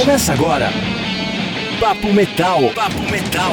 [0.00, 0.72] Começa agora.
[1.78, 2.70] Papo Metal.
[2.74, 3.52] Papo Metal.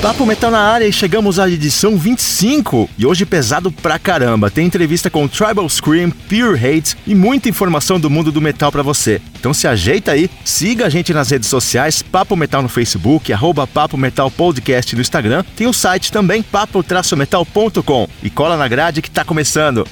[0.00, 2.88] Papo Metal na área e chegamos à edição 25.
[2.96, 4.48] E hoje pesado pra caramba.
[4.48, 8.84] Tem entrevista com Tribal Scream, Pure Hate e muita informação do mundo do metal para
[8.84, 9.20] você.
[9.40, 13.66] Então se ajeita aí, siga a gente nas redes sociais, Papo Metal no Facebook, arroba
[13.66, 15.44] Papo Metal Podcast no Instagram.
[15.56, 18.08] Tem o site também, papo-metal.com.
[18.22, 19.84] E cola na grade que tá começando.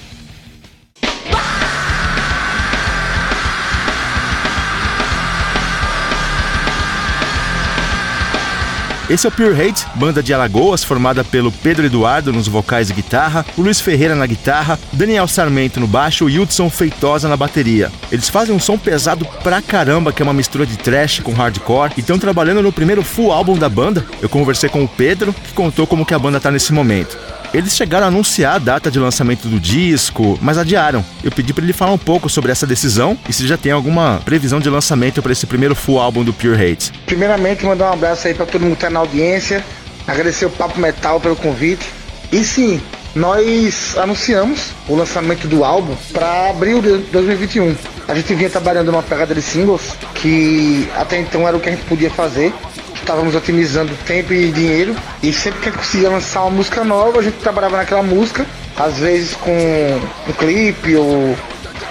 [9.09, 12.93] Esse é o Pure Hate, banda de Alagoas formada pelo Pedro Eduardo nos vocais e
[12.93, 17.93] guitarra, o Luiz Ferreira na guitarra, Daniel Sarmento no baixo e Hudson Feitosa na bateria.
[18.11, 21.93] Eles fazem um som pesado pra caramba, que é uma mistura de trash com hardcore,
[21.96, 24.05] e estão trabalhando no primeiro full álbum da banda.
[24.21, 27.17] Eu conversei com o Pedro, que contou como que a banda tá nesse momento.
[27.57, 31.03] Eles chegaram a anunciar a data de lançamento do disco, mas adiaram.
[31.25, 34.20] Eu pedi para ele falar um pouco sobre essa decisão e se já tem alguma
[34.27, 36.93] previsão de lançamento para esse primeiro full álbum do Pure Hate.
[37.07, 39.65] Primeiramente, mandar um abraço aí para todo mundo que tá na audiência,
[40.07, 41.87] agradecer o Papo Metal pelo convite.
[42.31, 42.79] E sim,
[43.15, 47.75] nós anunciamos o lançamento do álbum para abril de 2021.
[48.07, 51.73] A gente vinha trabalhando numa pegada de singles que até então era o que a
[51.73, 52.53] gente podia fazer
[52.98, 57.20] estávamos otimizando tempo e dinheiro e sempre que a gente conseguia lançar uma música nova,
[57.20, 59.50] a gente trabalhava naquela música, às vezes com
[60.28, 61.36] um clipe ou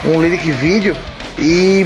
[0.06, 0.96] um lyric vídeo
[1.40, 1.86] e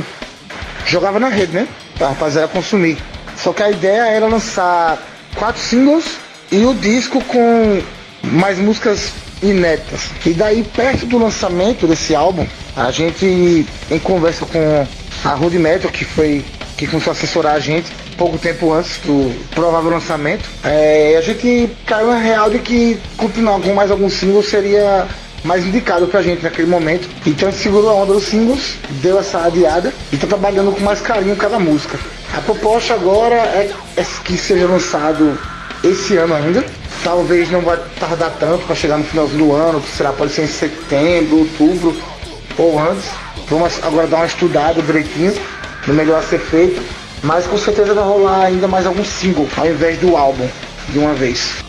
[0.86, 1.68] jogava na rede, né?
[1.98, 2.98] Pra rapaziada consumir.
[3.38, 4.98] Só que a ideia era lançar
[5.36, 6.18] quatro singles
[6.52, 7.82] e o disco com
[8.24, 10.10] mais músicas inéditas.
[10.26, 14.88] E daí, perto do lançamento desse álbum, a gente, em conversa com
[15.24, 16.44] a Rude Metal, que foi
[16.78, 21.72] que começou a assessorar a gente, pouco tempo antes do provável lançamento, é, a gente
[21.86, 25.08] caiu na real de que continuar com mais algum single seria
[25.42, 27.10] mais indicado pra gente naquele momento.
[27.26, 31.36] Então segurou a onda dos singles, deu essa adiada e tá trabalhando com mais carinho
[31.38, 31.98] cada música.
[32.36, 35.40] A proposta agora é, é que seja lançado
[35.82, 36.66] esse ano ainda.
[37.02, 40.48] Talvez não vai tardar tanto para chegar no finalzinho do ano, será pode ser em
[40.48, 41.96] setembro, outubro
[42.58, 43.06] ou antes.
[43.48, 45.34] Vamos agora dar uma estudada direitinho
[45.88, 49.68] no melhor a ser feito mas com certeza vai rolar ainda mais algum single, ao
[49.68, 50.48] invés do álbum,
[50.90, 51.64] de uma vez.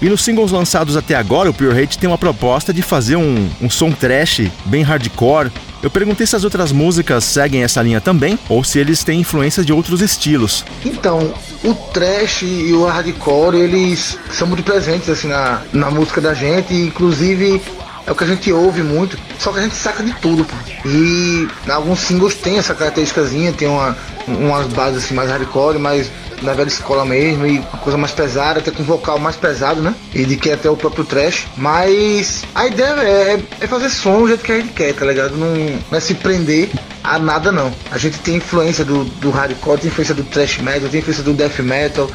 [0.00, 3.48] E nos singles lançados até agora, o Pure Hate tem uma proposta de fazer um,
[3.60, 5.50] um som trash, bem hardcore.
[5.82, 9.66] Eu perguntei se as outras músicas seguem essa linha também, ou se eles têm influências
[9.66, 10.64] de outros estilos.
[10.84, 16.32] Então, o trash e o hardcore, eles são muito presentes assim na, na música da
[16.32, 17.60] gente, inclusive
[18.08, 20.56] é o que a gente ouve muito, só que a gente saca de tudo, pô.
[20.86, 23.94] E alguns singles tem essa característicazinha, tem uma,
[24.26, 26.10] umas bases assim mais hardcore, mais
[26.40, 29.94] na velha escola mesmo, e coisa mais pesada, até com vocal mais pesado, né?
[30.14, 31.46] E de que até o próprio trash.
[31.54, 35.36] Mas a ideia é, é fazer som do jeito que a gente quer, tá ligado?
[35.36, 35.54] Não,
[35.90, 36.70] não é se prender
[37.04, 37.70] a nada não.
[37.90, 41.34] A gente tem influência do, do hardcore, tem influência do trash metal, tem influência do
[41.34, 42.10] death metal,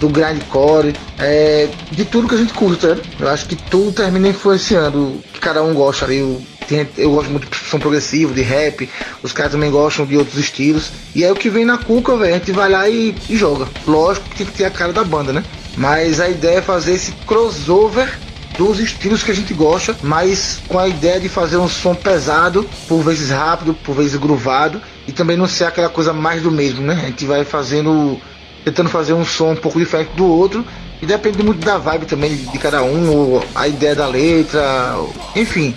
[0.00, 2.94] do grindcore, é, de tudo que a gente curta.
[2.94, 3.02] Né?
[3.20, 6.46] Eu acho que tudo termina influenciando que cada um gosta ali.
[6.68, 8.90] Tem, eu gosto muito de som progressivo, de rap,
[9.22, 10.90] os caras também gostam de outros estilos.
[11.14, 13.68] E aí o que vem na cuca, velho, a gente vai lá e, e joga.
[13.86, 15.44] Lógico que tem que ter a cara da banda, né?
[15.76, 18.18] Mas a ideia é fazer esse crossover
[18.56, 22.68] dos estilos que a gente gosta, mas com a ideia de fazer um som pesado,
[22.88, 26.82] por vezes rápido, por vezes groovado, e também não ser aquela coisa mais do mesmo,
[26.82, 26.94] né?
[26.94, 28.18] A gente vai fazendo
[28.66, 30.66] tentando fazer um som um pouco diferente do outro.
[31.00, 34.96] E depende muito da vibe também de cada um, ou a ideia da letra,
[35.36, 35.74] enfim.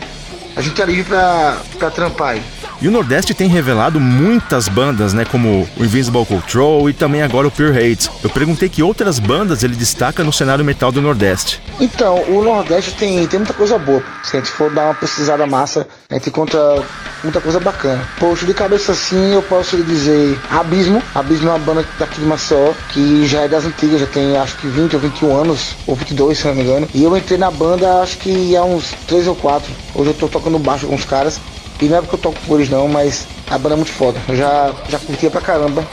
[0.55, 2.41] A gente tá livre pra, pra trampar aí.
[2.81, 5.25] E o Nordeste tem revelado muitas bandas, né?
[5.25, 8.09] Como o Invincible Control e também agora o Pure Hate.
[8.23, 11.61] Eu perguntei que outras bandas ele destaca no cenário metal do Nordeste.
[11.77, 14.01] Então, o Nordeste tem, tem muita coisa boa.
[14.23, 16.81] Se a gente for dar uma pesquisada massa, a gente encontra
[17.21, 18.01] muita coisa bacana.
[18.17, 21.03] Poxa, de cabeça assim, eu posso lhe dizer Abismo.
[21.13, 24.55] Abismo é uma banda daqui de Maceió, que já é das antigas, já tem acho
[24.55, 26.87] que 20 ou 21 anos, ou 22 se não me engano.
[26.93, 29.69] E eu entrei na banda acho que há uns 3 ou 4.
[29.95, 31.41] Hoje eu tô tocando baixo com os caras.
[31.81, 34.19] E não é porque eu toco com eles não, mas a banda é muito foda.
[34.27, 35.83] Eu já, já curtia pra caramba.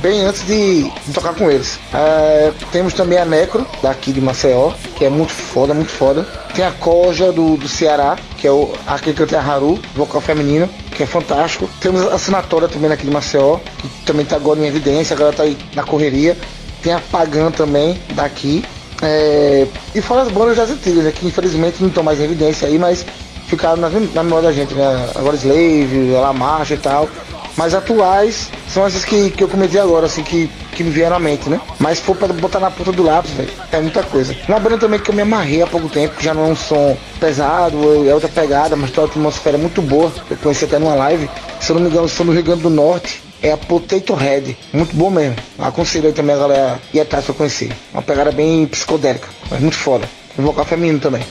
[0.00, 1.78] Bem antes de, de tocar com eles.
[1.92, 6.22] É, temos também a Necro, daqui de Maceió, que é muito foda, muito foda.
[6.54, 10.68] Tem a Koja do, do Ceará, que é o aquele canta a Haru, vocal feminino,
[10.92, 11.68] que é fantástico.
[11.80, 15.42] Temos a Sanatória também daqui de Maceió, que também tá agora em evidência, agora tá
[15.42, 16.36] aí na correria.
[16.82, 18.64] Tem a Pagan também, daqui.
[19.02, 22.68] É, e fora as bandas das antigas, né, que infelizmente não estão mais em evidência
[22.68, 23.04] aí, mas
[23.50, 25.10] ficaram na, na memória da gente, né?
[25.14, 27.08] Agora Slave, La Marcha e tal.
[27.56, 31.18] Mas atuais são essas que, que eu comentei agora, assim, que, que me vieram à
[31.18, 31.60] mente, né?
[31.78, 34.34] Mas se for pra botar na ponta do lápis, velho, é muita coisa.
[34.48, 36.56] Uma banda também que eu me amarrei há pouco tempo, que já não é um
[36.56, 40.10] som pesado, é outra pegada, mas tem uma atmosfera muito boa.
[40.30, 41.28] Eu conheci até numa live,
[41.60, 43.20] se eu não me engano, são do Rio Grande do Norte.
[43.42, 44.56] é a Potato Head.
[44.72, 45.36] Muito bom mesmo.
[45.58, 47.72] Aconselho também a galera ir atrás pra conhecer.
[47.92, 50.08] Uma pegada bem psicodélica, mas muito foda.
[50.38, 51.22] Um vocal feminino também.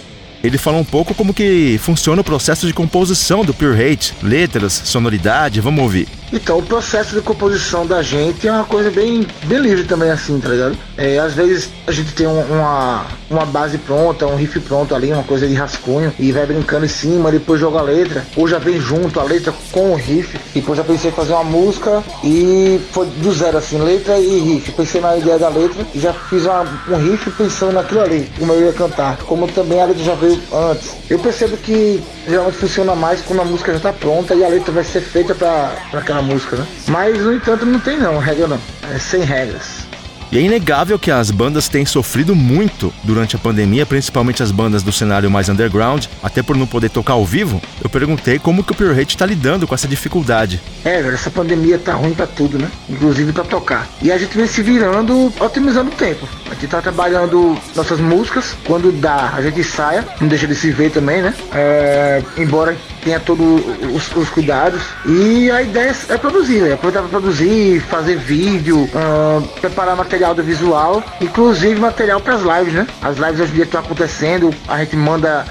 [0.44, 4.82] Ele fala um pouco como que funciona o processo de composição do Pure Hate, letras,
[4.86, 6.08] sonoridade, vamos ouvir.
[6.32, 10.40] Então, o processo de composição da gente é uma coisa bem, bem livre também, assim,
[10.40, 10.78] tá ligado?
[10.96, 15.24] É, às vezes a gente tem uma, uma base pronta, um riff pronto ali, uma
[15.24, 18.80] coisa de rascunho, e vai brincando em cima, depois joga a letra, ou já vem
[18.80, 20.40] junto a letra com o riff.
[20.54, 24.72] Depois já pensei em fazer uma música e foi do zero, assim, letra e riff.
[24.74, 28.54] Pensei na ideia da letra e já fiz uma, um riff pensando naquilo ali, como
[28.54, 29.18] eu ia cantar.
[29.18, 30.96] Como também a letra já veio antes.
[31.10, 34.72] Eu percebo que geralmente funciona mais quando a música já tá pronta e a letra
[34.72, 36.68] vai ser feita para aquela música, né?
[36.88, 38.60] Mas, no entanto, não tem não, regra não.
[38.94, 39.89] É sem regras.
[40.31, 44.84] E é inegável que as bandas têm sofrido muito durante a pandemia, principalmente as bandas
[44.84, 47.60] do cenário mais underground, até por não poder tocar ao vivo.
[47.84, 50.62] Eu perguntei como que o Pure Hate tá lidando com essa dificuldade.
[50.86, 52.70] É, essa pandemia tá ruim pra tudo, né?
[52.88, 53.88] Inclusive pra tocar.
[54.02, 56.28] E a gente vem se virando, otimizando o tempo.
[56.46, 60.72] A gente tá trabalhando nossas músicas, quando dá, a gente saia, não deixa de se
[60.72, 61.34] ver também, né?
[61.54, 63.62] É, embora tenha todos
[63.94, 64.81] os, os, cuidados.
[65.06, 66.74] E a ideia é produzir, né?
[66.74, 72.74] Aproveitar para produzir, fazer vídeo, uh, preparar material do visual, inclusive material para as lives,
[72.74, 72.88] né?
[73.01, 75.46] As lives hoje em dia estão acontecendo, a gente manda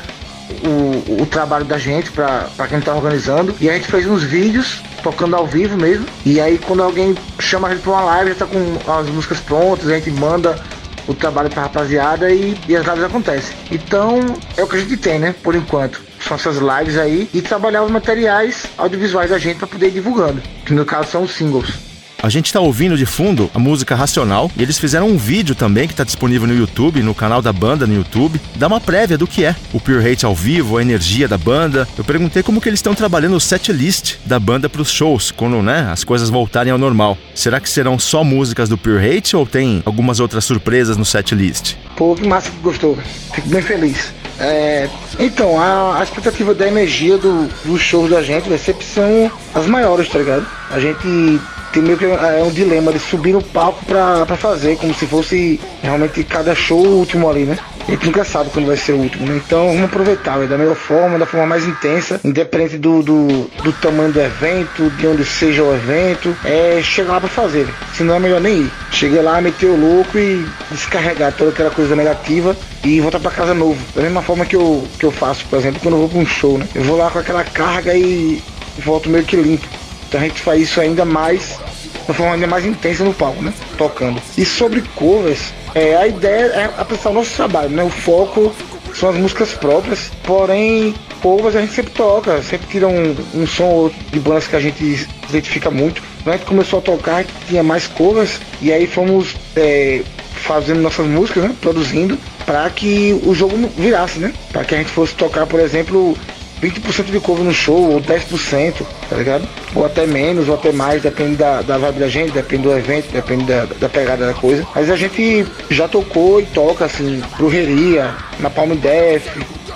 [0.65, 3.55] o, o trabalho da gente para quem está organizando.
[3.61, 6.07] E a gente fez uns vídeos tocando ao vivo mesmo.
[6.25, 9.41] E aí quando alguém chama a gente para uma live, já tá com as músicas
[9.41, 10.59] prontas, a gente manda
[11.07, 13.57] o trabalho pra rapaziada e, e as lives acontecem.
[13.71, 14.21] Então
[14.57, 15.35] é o que a gente tem, né?
[15.43, 19.89] Por enquanto são essas lives aí, e trabalhar os materiais audiovisuais da gente para poder
[19.89, 21.88] ir divulgando, que no caso são os singles.
[22.21, 25.87] A gente está ouvindo de fundo a música Racional e eles fizeram um vídeo também
[25.87, 28.41] que está disponível no YouTube, no canal da banda no YouTube.
[28.57, 31.87] Dá uma prévia do que é o Pure Hate ao vivo, a energia da banda.
[31.97, 35.31] Eu perguntei como que eles estão trabalhando o set list da banda para os shows,
[35.31, 37.17] quando né, as coisas voltarem ao normal.
[37.37, 41.37] Será que serão só músicas do Pure Hate ou tem algumas outras surpresas no set
[41.37, 41.77] list?
[41.97, 42.99] Pô, que massa que gostou.
[43.33, 44.13] Fico bem feliz.
[44.41, 44.89] É,
[45.21, 49.31] então, a, a, expectativa da energia do, dos shows da gente vai ser que são
[49.55, 50.47] as maiores, tá ligado?
[50.71, 51.41] A gente
[51.73, 55.07] tem meio que é um dilema de subir no palco pra, pra fazer, como se
[55.07, 57.59] fosse realmente cada show último ali, né?
[57.87, 59.41] A gente nunca sabe quando vai ser o último, né?
[59.45, 64.13] Então vamos aproveitar, da melhor forma, da forma mais intensa, independente do, do, do tamanho
[64.13, 67.67] do evento, de onde seja o evento, é chegar lá pra fazer.
[67.95, 68.71] Senão é melhor nem ir.
[68.91, 72.55] Cheguei lá, meter o louco e descarregar toda aquela coisa negativa
[72.85, 73.79] e voltar para casa novo.
[73.95, 76.27] Da mesma forma que eu, que eu faço, por exemplo, quando eu vou para um
[76.27, 76.69] show, né?
[76.75, 78.43] Eu vou lá com aquela carga e
[78.85, 79.67] volto meio que limpo.
[80.09, 81.59] Então a gente faz isso ainda mais,
[82.07, 83.53] de forma ainda mais intensa no palco, né?
[83.77, 84.21] Tocando.
[84.37, 87.83] E sobre covers, é, a ideia é apressar o nosso trabalho, né?
[87.83, 88.55] O foco
[88.95, 93.65] são as músicas próprias, porém covers a gente sempre toca, sempre tira um, um som
[93.65, 96.03] ou outro de bandas que a gente identifica muito.
[96.23, 100.03] Quando a gente começou a tocar, tinha mais covers e aí fomos é,
[100.33, 101.55] fazendo nossas músicas, né?
[101.61, 104.33] Produzindo para que o jogo virasse, né?
[104.51, 106.17] Para que a gente fosse tocar, por exemplo,
[106.63, 109.49] 20% de cover no show, ou 10%, tá ligado?
[109.75, 113.13] Ou até menos, ou até mais, depende da, da vibe da gente, depende do evento,
[113.13, 114.67] depende da, da pegada da coisa.
[114.75, 119.27] Mas a gente já tocou e toca, assim, Brujeria, na Palm Def,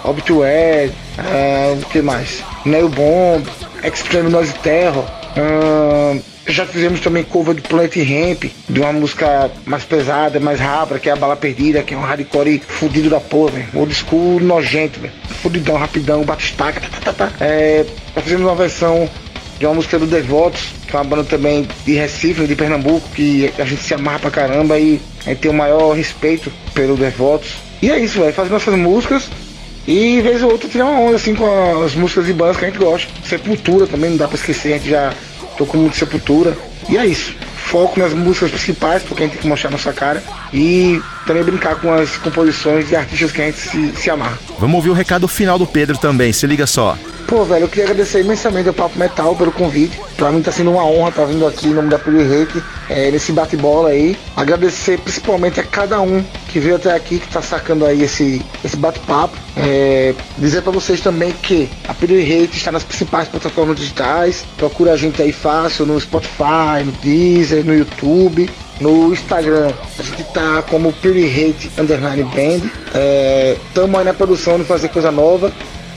[0.05, 2.43] Obituary, uh, o que mais?
[2.65, 3.47] Nail Bomb,
[3.85, 5.05] Extreme Noise Terror,
[5.37, 10.99] uh, já fizemos também cover do Planet Ramp, de uma música mais pesada, mais rápida,
[10.99, 13.69] que é a Bala Perdida, que é um hardcore fudido da porra, velho.
[13.75, 15.13] Old school nojento, velho.
[15.43, 17.33] Fudidão, rapidão, batistaca, tá, tá, tá, tá.
[17.45, 19.09] É, já fizemos uma versão
[19.59, 23.53] de uma música do Devotos, que é uma banda também de Recife, de Pernambuco, que
[23.59, 27.55] a gente se amarra pra caramba e a gente tem o maior respeito pelo Devotos.
[27.81, 28.33] E é isso, velho.
[28.33, 29.29] Fazendo nossas músicas
[29.87, 32.69] e vez ou outra tirar uma onda assim com as músicas e bandas que a
[32.69, 33.09] gente gosta.
[33.25, 35.13] Sepultura também, não dá pra esquecer, a gente já
[35.57, 36.57] Tô com muita sepultura.
[36.89, 37.35] E é isso.
[37.57, 40.23] Foco nas músicas principais, porque a gente tem que mostrar nossa cara.
[40.53, 44.39] E também brincar com as composições de artistas que a gente se, se amarra.
[44.59, 46.97] Vamos ouvir o recado final do Pedro também, se liga só.
[47.27, 49.99] Pô, velho, eu queria agradecer imensamente ao Papo Metal pelo convite.
[50.17, 52.63] Pra mim tá sendo uma honra estar tá vindo aqui em nome da Puri Reiki,
[52.89, 54.17] é, nesse bate-bola aí.
[54.37, 58.77] Agradecer principalmente a cada um que veio até aqui, que tá sacando aí esse, esse
[58.77, 59.37] bate-papo.
[59.57, 64.45] É, dizer para vocês também que a Puri Reiki está nas principais plataformas digitais.
[64.57, 68.49] Procura a gente aí fácil no Spotify, no Deezer, no YouTube.
[68.81, 72.69] No Instagram, a gente tá como Pure Hate Underline Band.
[72.93, 73.57] É,
[73.99, 75.53] aí na produção de fazer coisa nova.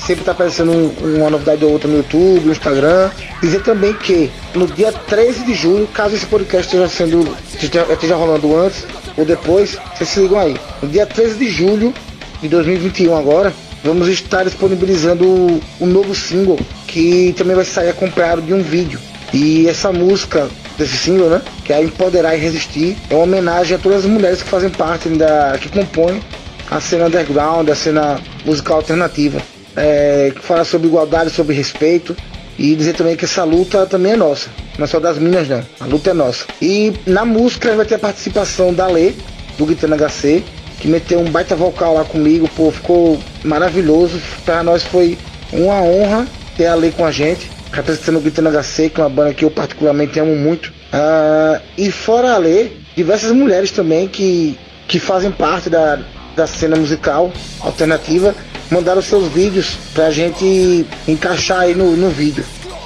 [0.05, 3.09] Sempre tá aparecendo um, uma novidade ou outra no YouTube, no Instagram.
[3.41, 7.27] Dizer também que no dia 13 de julho, caso esse podcast esteja sendo.
[7.47, 8.85] esteja, esteja rolando antes
[9.17, 10.55] ou depois, vocês se ligam aí.
[10.81, 11.93] No dia 13 de julho
[12.41, 18.41] de 2021 agora, vamos estar disponibilizando o um novo single que também vai sair acompanhado
[18.41, 19.00] de um vídeo.
[19.33, 20.47] E essa música
[20.77, 21.41] desse single, né?
[21.63, 25.09] Que é Empoderar e Resistir, é uma homenagem a todas as mulheres que fazem parte
[25.09, 25.57] da.
[25.59, 26.21] que compõem
[26.69, 29.54] a cena underground, a cena musical alternativa.
[29.75, 32.15] É, que fala sobre igualdade, sobre respeito.
[32.58, 34.50] E dizer também que essa luta também é nossa.
[34.77, 35.62] Não é só das minas não.
[35.79, 36.46] A luta é nossa.
[36.62, 39.13] E na música vai ter a participação da Lê,
[39.58, 40.44] do Guitarra HC,
[40.79, 44.22] que meteu um baita vocal lá comigo, pô, ficou maravilhoso.
[44.46, 45.17] Para nós foi
[45.51, 49.10] uma honra ter a Lê com a gente, representando o Guitarra HC, que é uma
[49.10, 50.67] banda que eu particularmente amo muito.
[50.67, 56.00] Uh, e fora a Lê, diversas mulheres também que, que fazem parte da,
[56.36, 58.34] da cena musical alternativa
[58.69, 62.43] mandaram seus vídeos pra gente encaixar aí no, no vídeo.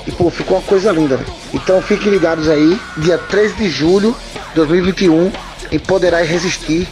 [0.07, 1.19] E pô, ficou uma coisa linda.
[1.53, 4.15] Então fiquem ligados aí, dia 13 de julho
[4.49, 5.31] de 2021,
[5.71, 6.87] Empoderar e Resistir,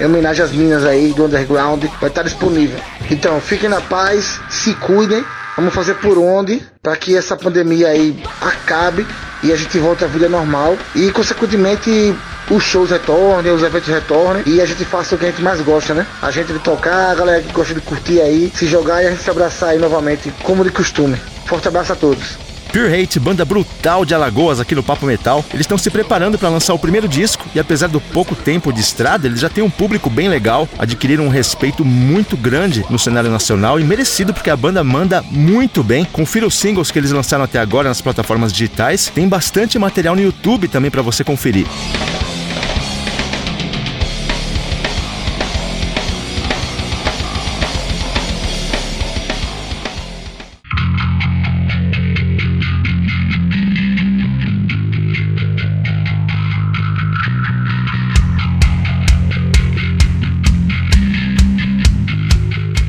[0.00, 2.78] em homenagem às minas aí do underground, vai estar disponível.
[3.10, 5.24] Então fiquem na paz, se cuidem,
[5.56, 9.06] vamos fazer por onde para que essa pandemia aí acabe
[9.42, 12.14] e a gente volte à vida normal e consequentemente
[12.50, 15.60] os shows retornem, os eventos retornem e a gente faça o que a gente mais
[15.60, 16.06] gosta, né?
[16.22, 19.10] A gente de tocar, a galera que gosta de curtir aí, se jogar e a
[19.10, 21.16] gente se abraçar aí novamente, como de costume.
[21.46, 22.46] Forte abraço a todos.
[22.72, 25.42] Pure Hate, banda brutal de Alagoas aqui no Papo Metal.
[25.50, 28.80] Eles estão se preparando para lançar o primeiro disco e apesar do pouco tempo de
[28.80, 33.30] estrada, eles já têm um público bem legal, adquiriram um respeito muito grande no cenário
[33.30, 36.04] nacional e merecido porque a banda manda muito bem.
[36.04, 39.10] Confira os singles que eles lançaram até agora nas plataformas digitais.
[39.14, 41.66] Tem bastante material no YouTube também para você conferir.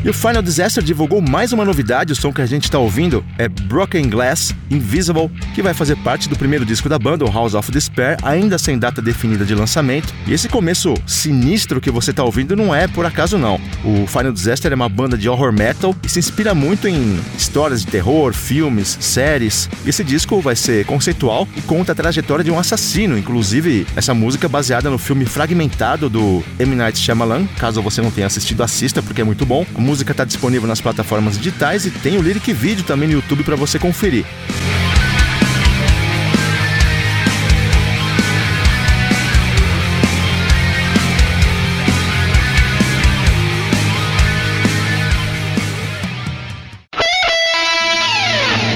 [0.08, 3.26] E o Final Disaster divulgou mais uma novidade, o som que a gente está ouvindo
[3.38, 7.54] é Broken Glass Invisible, que vai fazer parte do primeiro disco da banda, o House
[7.54, 10.14] of Despair, ainda sem data definida de lançamento.
[10.26, 13.60] E esse começo sinistro que você está ouvindo não é por acaso não.
[13.84, 17.82] O Final Disaster é uma banda de horror metal e se inspira muito em histórias
[17.82, 19.70] de terror, filmes, séries.
[19.86, 24.48] Esse disco vai ser conceitual e conta a trajetória de um assassino, inclusive essa música
[24.48, 26.78] baseada no filme Fragmentado do M.
[26.78, 27.46] Night Shyamalan.
[27.60, 29.66] Caso você não tenha assistido, assista porque é muito bom.
[29.76, 33.44] A música está disponível nas plataformas digitais e tem o lyric vídeo também no YouTube
[33.44, 34.26] para você conferir.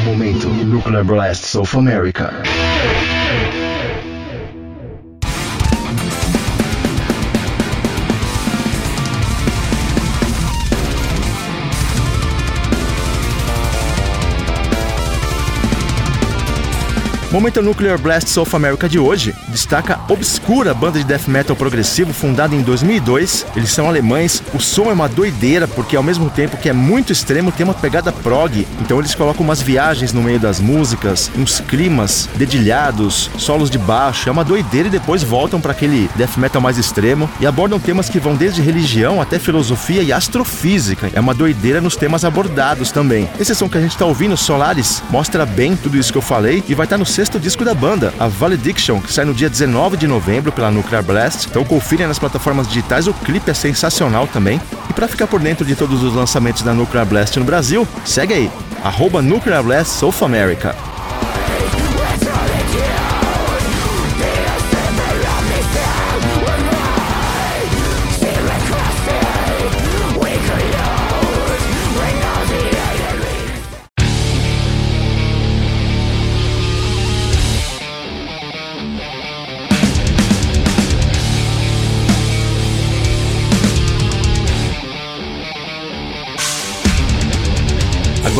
[0.04, 2.34] Momento Nuclear Blast South America.
[17.32, 22.54] Momento Nuclear Blast South America de hoje destaca Obscura, banda de death metal progressivo fundada
[22.54, 23.46] em 2002.
[23.56, 24.44] Eles são alemães.
[24.54, 27.74] O som é uma doideira porque ao mesmo tempo que é muito extremo tem uma
[27.74, 28.68] pegada prog.
[28.82, 34.28] Então eles colocam umas viagens no meio das músicas, uns climas dedilhados, solos de baixo.
[34.28, 38.10] É uma doideira e depois voltam para aquele death metal mais extremo e abordam temas
[38.10, 41.10] que vão desde religião até filosofia e astrofísica.
[41.14, 43.30] É uma doideira nos temas abordados também.
[43.40, 46.62] Esse som que a gente está ouvindo, Solaris, mostra bem tudo isso que eu falei
[46.68, 49.48] e vai estar tá no sexto disco da banda, a Valediction, que sai no dia
[49.48, 51.48] 19 de novembro pela Nuclear Blast.
[51.48, 54.60] Então confirem nas plataformas digitais, o clipe é sensacional também.
[54.90, 58.34] E para ficar por dentro de todos os lançamentos da Nuclear Blast no Brasil, segue
[58.34, 58.52] aí,
[58.84, 60.76] arroba Nuclear Blast South America.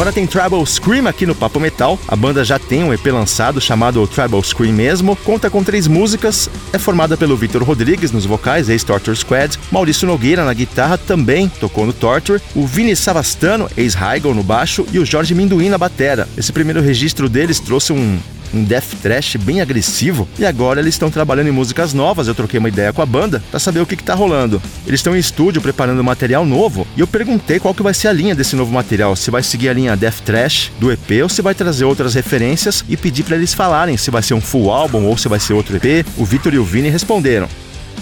[0.02, 2.00] Agora tem Tribal Scream aqui no Papo Metal.
[2.08, 5.16] A banda já tem um EP lançado chamado Tribal Scream mesmo.
[5.16, 6.50] Conta com três músicas.
[6.74, 9.60] É formada pelo Vitor Rodrigues nos vocais, ex-Torture Squad.
[9.72, 12.42] Maurício Nogueira na guitarra também tocou no Torture.
[12.56, 14.88] O Vini Savastano, ex-Heigl no baixo.
[14.92, 16.28] E o Jorge Minduim na batera.
[16.36, 18.20] Esse primeiro registro deles trouxe um
[18.54, 22.28] um death thrash bem agressivo, e agora eles estão trabalhando em músicas novas.
[22.28, 24.62] Eu troquei uma ideia com a banda para saber o que, que tá rolando.
[24.86, 28.14] Eles estão em estúdio preparando material novo, e eu perguntei qual que vai ser a
[28.14, 31.42] linha desse novo material, se vai seguir a linha death thrash do EP ou se
[31.42, 35.06] vai trazer outras referências e pedir para eles falarem se vai ser um full álbum
[35.06, 36.06] ou se vai ser outro EP.
[36.18, 37.48] O Victor e o Vini responderam.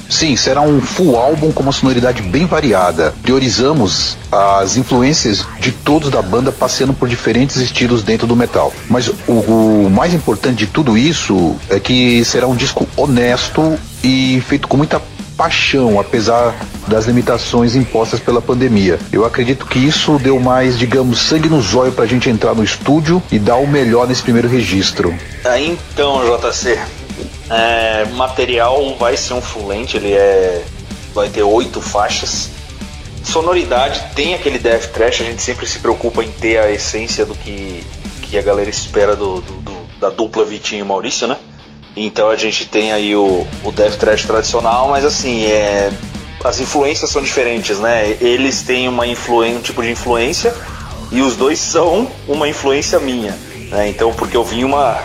[0.09, 3.13] Sim, será um full álbum com uma sonoridade bem variada.
[3.21, 8.73] Priorizamos as influências de todos da banda passeando por diferentes estilos dentro do metal.
[8.89, 14.41] Mas o, o mais importante de tudo isso é que será um disco honesto e
[14.47, 14.99] feito com muita
[15.39, 16.53] paixão, apesar
[16.85, 18.99] das limitações impostas pela pandemia.
[19.09, 23.23] Eu acredito que isso deu mais, digamos, sangue no zóio pra gente entrar no estúdio
[23.31, 25.15] e dar o melhor nesse primeiro registro.
[25.57, 26.77] Então, JC,
[27.49, 30.63] é, material vai ser um fulente, ele é.
[31.13, 32.49] vai ter oito faixas.
[33.23, 37.35] Sonoridade tem aquele death trash, a gente sempre se preocupa em ter a essência do
[37.35, 37.83] que,
[38.21, 41.37] que a galera espera do, do, do da dupla Vitinho e Maurício, né?
[41.95, 45.91] Então a gente tem aí o, o death trash tradicional, mas assim, é,
[46.43, 48.17] as influências são diferentes, né?
[48.21, 50.53] Eles têm uma um tipo de influência
[51.11, 53.37] e os dois são uma influência minha,
[53.69, 53.89] né?
[53.89, 55.03] Então porque eu vim uma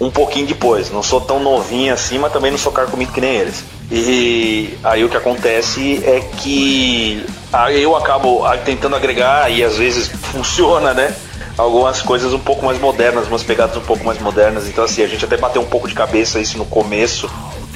[0.00, 0.90] um pouquinho depois.
[0.90, 3.64] Não sou tão novinho assim, mas também não sou carcomido que nem eles.
[3.90, 7.24] E aí o que acontece é que
[7.72, 11.14] eu acabo tentando agregar e às vezes funciona, né?
[11.56, 14.68] Algumas coisas um pouco mais modernas, umas pegadas um pouco mais modernas.
[14.68, 17.30] Então assim, a gente até bateu um pouco de cabeça isso no começo,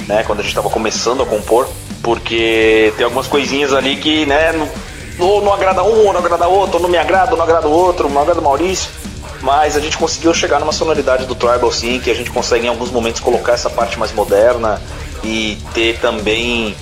[0.06, 0.22] né?
[0.24, 1.66] Quando a gente estava começando a compor,
[2.02, 4.52] porque tem algumas coisinhas ali que, né?
[5.18, 8.20] Não, não agrada um, não agrada outro, ou não me agrada, não agrada outro, não
[8.20, 8.90] agrada o Maurício
[9.40, 12.68] mas a gente conseguiu chegar numa sonoridade do tribal sim, que a gente consegue em
[12.68, 14.80] alguns momentos colocar essa parte mais moderna
[15.24, 16.74] e ter também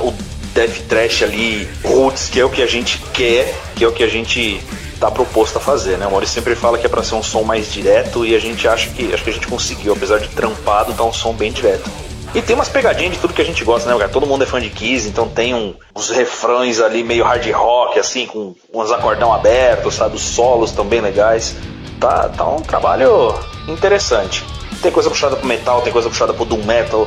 [0.00, 0.12] o
[0.54, 4.04] death trash ali roots, que é o que a gente quer, que é o que
[4.04, 4.60] a gente
[5.00, 6.06] tá proposto a fazer, né?
[6.06, 8.66] O Maurício sempre fala que é para ser um som mais direto e a gente
[8.68, 11.90] acha que acho que a gente conseguiu, apesar de trampado, tá um som bem direto.
[12.34, 14.10] E tem umas pegadinhas de tudo que a gente gosta, né, cara?
[14.10, 17.98] Todo mundo é fã de Kiss, então tem um, uns refrões ali meio hard rock,
[17.98, 20.16] assim, com uns acordão abertos, sabe?
[20.16, 21.54] Os solos também legais.
[22.00, 23.32] Tá, tá um trabalho
[23.68, 24.44] interessante.
[24.82, 27.06] Tem coisa puxada pro metal, tem coisa puxada pro doom metal,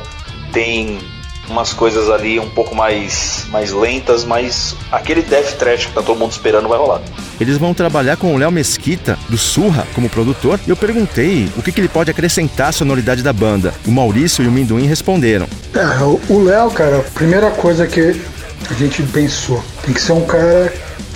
[0.50, 0.98] tem
[1.48, 6.18] umas coisas ali um pouco mais, mais lentas, mas aquele death trash que tá todo
[6.18, 7.00] mundo esperando vai rolar.
[7.40, 11.62] Eles vão trabalhar com o Léo Mesquita, do Surra, como produtor, e eu perguntei o
[11.62, 13.72] que, que ele pode acrescentar à sonoridade da banda.
[13.86, 15.46] O Maurício e o Minduim responderam.
[15.74, 18.20] É, o Léo, cara, a primeira coisa que
[18.68, 20.72] a gente pensou, tem que ser um cara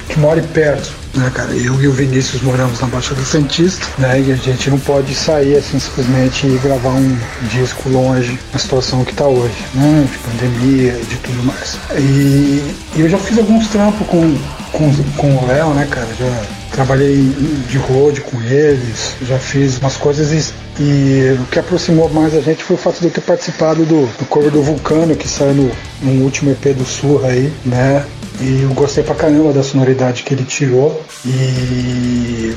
[0.09, 1.53] que more perto né, cara?
[1.53, 4.21] Eu e o Vinícius moramos na Baixada Santista, né?
[4.21, 7.19] E a gente não pode sair assim simplesmente e gravar um
[7.51, 10.07] disco longe na situação que tá hoje, né?
[10.11, 11.79] De pandemia e de tudo mais.
[11.97, 14.37] E, e eu já fiz alguns trampos com,
[14.73, 16.09] com, com o Léo, né, cara?
[16.19, 17.31] Já trabalhei
[17.69, 22.41] de road com eles, já fiz umas coisas e, e, o que aproximou mais a
[22.41, 25.55] gente foi o fato de eu ter participado do, do cover do Vulcano, que saiu
[25.55, 25.71] no,
[26.03, 28.05] no último EP do Surra aí, né?
[28.43, 31.01] E eu gostei pra caramba da sonoridade que ele tirou.
[31.25, 32.55] E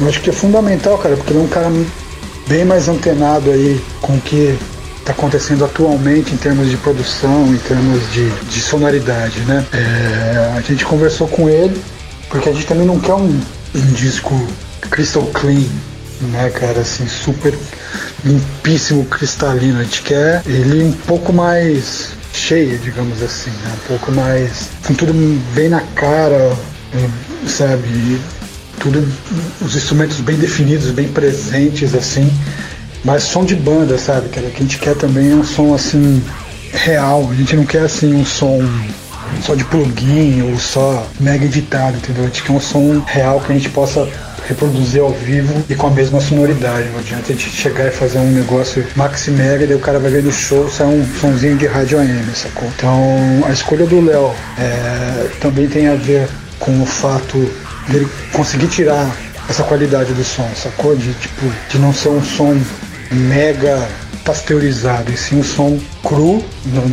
[0.00, 1.70] eu acho que é fundamental, cara, porque ele é um cara
[2.48, 4.58] bem mais antenado aí com o que
[4.98, 9.66] está acontecendo atualmente em termos de produção, em termos de, de sonoridade, né?
[9.72, 11.78] É, a gente conversou com ele,
[12.30, 13.40] porque a gente também não quer um,
[13.74, 14.34] um disco
[14.90, 15.68] crystal clean,
[16.32, 17.54] né, cara, assim, super
[18.24, 19.80] limpíssimo, cristalino.
[19.80, 23.72] A gente quer ele um pouco mais cheia, digamos assim, né?
[23.74, 24.70] um pouco mais.
[24.86, 25.12] com tudo
[25.54, 26.56] bem na cara,
[27.46, 28.20] sabe?
[28.80, 29.06] Tudo,
[29.60, 32.32] os instrumentos bem definidos, bem presentes, assim.
[33.04, 34.28] Mas som de banda, sabe?
[34.28, 36.22] Que a gente quer também é um som assim
[36.72, 37.28] real.
[37.30, 38.60] A gente não quer assim um som
[39.42, 42.24] só de plugin ou só mega editado, entendeu?
[42.24, 44.08] A gente quer um som real que a gente possa
[44.48, 46.88] reproduzir ao vivo e com a mesma sonoridade.
[46.88, 50.10] Não adianta a gente chegar e fazer um negócio maxi mega, daí o cara vai
[50.10, 52.68] ver no show, sai um sonzinho de rádio AM, sacou?
[52.76, 57.38] Então a escolha do Léo é, também tem a ver com o fato
[57.88, 59.14] dele conseguir tirar
[59.48, 60.96] essa qualidade do som, sacou?
[60.96, 62.58] De, tipo, de não ser um som
[63.10, 63.86] mega
[64.24, 66.44] pasteurizado, e sim um som cru,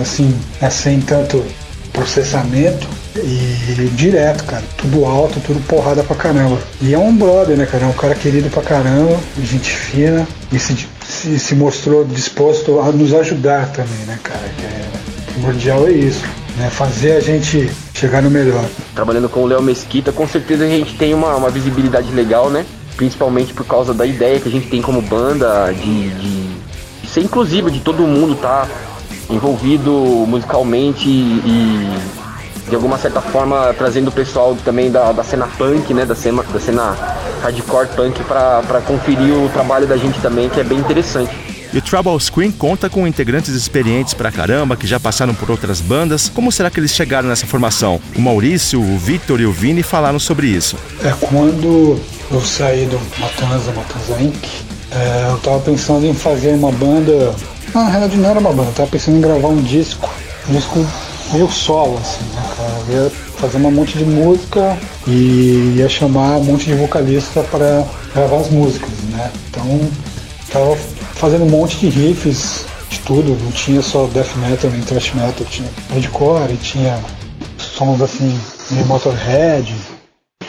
[0.01, 0.37] assim,
[0.69, 1.43] sem tanto
[1.91, 2.87] processamento
[3.17, 4.63] e direto, cara.
[4.77, 6.59] Tudo alto, tudo porrada pra caramba.
[6.81, 7.85] E é um brother, né, cara?
[7.85, 10.27] É um cara querido pra caramba, gente fina.
[10.51, 14.45] E se, se, se mostrou disposto a nos ajudar também, né, cara?
[14.63, 16.23] É, primordial é isso.
[16.57, 18.63] Né, fazer a gente chegar no melhor.
[18.93, 22.65] Trabalhando com o Léo Mesquita, com certeza a gente tem uma, uma visibilidade legal, né?
[22.95, 27.69] Principalmente por causa da ideia que a gente tem como banda de, de, ser inclusivo,
[27.69, 28.69] de todo mundo tá
[29.29, 29.91] envolvido
[30.27, 31.91] musicalmente e
[32.67, 36.43] de alguma certa forma trazendo o pessoal também da, da cena punk, né, da cena,
[36.43, 36.97] da cena
[37.41, 41.31] hardcore punk para conferir o trabalho da gente também, que é bem interessante.
[41.73, 45.81] E o Trouble Screen conta com integrantes experientes pra caramba, que já passaram por outras
[45.81, 46.29] bandas.
[46.29, 47.99] Como será que eles chegaram nessa formação?
[48.15, 50.77] O Maurício, o Victor e o Vini falaram sobre isso.
[51.03, 51.99] É, quando
[52.31, 54.45] eu saí do Matanza, Matanza Inc.,
[54.91, 57.35] é, eu tava pensando em fazer uma banda.
[57.73, 60.09] Ah, na realidade não era uma banda, eu tava pensando em gravar um disco
[60.49, 60.85] um disco
[61.31, 62.71] meio solo, assim, né, cara?
[62.87, 67.85] Eu ia fazer um monte de música e ia chamar um monte de vocalista para
[68.13, 69.31] gravar as músicas, né?
[69.49, 69.79] Então,
[70.51, 70.75] tava
[71.15, 75.45] fazendo um monte de riffs de tudo, não tinha só death metal nem thrash metal,
[75.49, 76.99] tinha hardcore, tinha
[77.57, 78.39] sons assim,
[78.71, 79.73] meio Motorhead,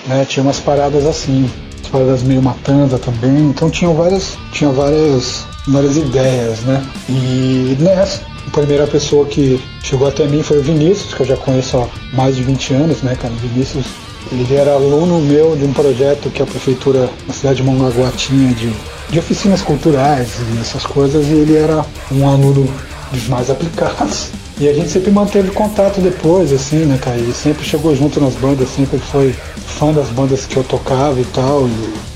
[0.06, 0.24] né?
[0.28, 5.96] Tinha umas paradas assim, umas paradas meio matanda também, então tinham várias, tinha várias, várias
[5.96, 6.84] ideias, né?
[7.08, 11.36] E nessa, a primeira pessoa que chegou até mim foi o Vinícius, que eu já
[11.36, 13.32] conheço há mais de 20 anos, né, cara?
[13.34, 13.86] O Vinícius,
[14.30, 18.54] ele era aluno meu de um projeto que a prefeitura na cidade de Mongaguá tinha
[18.54, 18.72] de,
[19.10, 22.68] de oficinas culturais e essas coisas, e ele era um aluno
[23.12, 24.30] dos mais aplicados.
[24.58, 27.18] E a gente sempre manteve contato depois, assim, né, cara?
[27.18, 29.34] Ele sempre chegou junto nas bandas, sempre foi
[29.66, 31.68] fã das bandas que eu tocava e tal.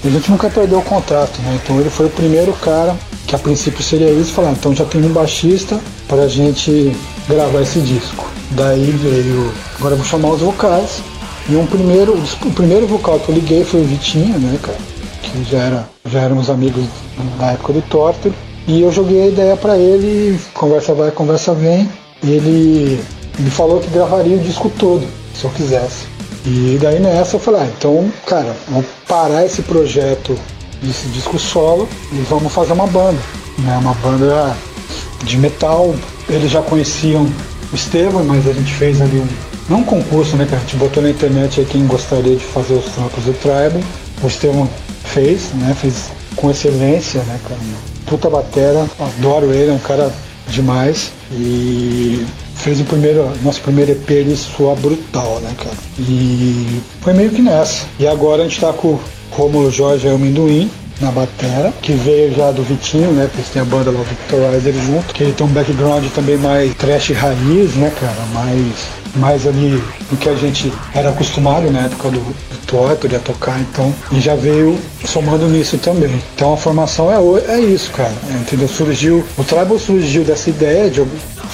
[0.03, 1.61] E a gente nunca perdeu o contato, né?
[1.63, 5.05] Então ele foi o primeiro cara que a princípio seria isso, falar, então já tem
[5.05, 5.79] um baixista
[6.11, 6.95] para a gente
[7.29, 8.29] gravar esse disco.
[8.51, 11.01] Daí veio, agora vou chamar os vocais.
[11.49, 14.77] E um primeiro, o primeiro vocal que eu liguei foi o Vitinho, né, cara?
[15.23, 16.85] Que já, era, já éramos amigos
[17.39, 18.35] da época do Torture.
[18.67, 21.89] E eu joguei a ideia para ele, conversa vai, conversa vem.
[22.25, 23.01] Ele
[23.39, 26.07] me falou que gravaria o disco todo, se eu quisesse.
[26.45, 30.37] E daí nessa eu falei, ah, então, cara, vamos parar esse projeto
[30.83, 33.19] desse disco solo e vamos fazer uma banda.
[33.59, 33.79] Né?
[33.79, 34.57] Uma banda
[35.25, 35.95] de metal.
[36.29, 37.27] Eles já conheciam
[37.73, 39.27] o Estevam, mas a gente fez ali um.
[39.69, 40.47] Não um concurso, né?
[40.49, 43.81] Que a gente botou na internet aí quem gostaria de fazer os trampos do Tribal.
[44.23, 44.69] O Estevam
[45.05, 45.75] fez, né?
[45.81, 47.61] Fez com excelência, né, cara?
[48.07, 50.13] Puta batera, adoro ele, é um cara
[50.49, 51.13] demais.
[51.33, 55.77] E fez o primeiro, nosso primeiro EP ele soa brutal, né, cara?
[55.99, 57.87] E foi meio que nessa.
[57.99, 62.35] E agora a gente tá com o Romulo Jorge o Minduim, na batera, que veio
[62.35, 63.29] já do Vitinho, né?
[63.33, 67.11] Porque tem a banda lá, Victorizer junto, que ele tem um background também mais trash
[67.11, 68.27] raiz, né, cara?
[68.35, 73.19] Mais mais ali do que a gente era acostumado na época do, do Torture a
[73.19, 76.23] tocar, então, e já veio somando nisso também.
[76.35, 78.13] Então a formação é, é isso, cara.
[78.33, 78.69] É, entendeu?
[78.69, 81.05] Surgiu, o Tribal surgiu dessa ideia de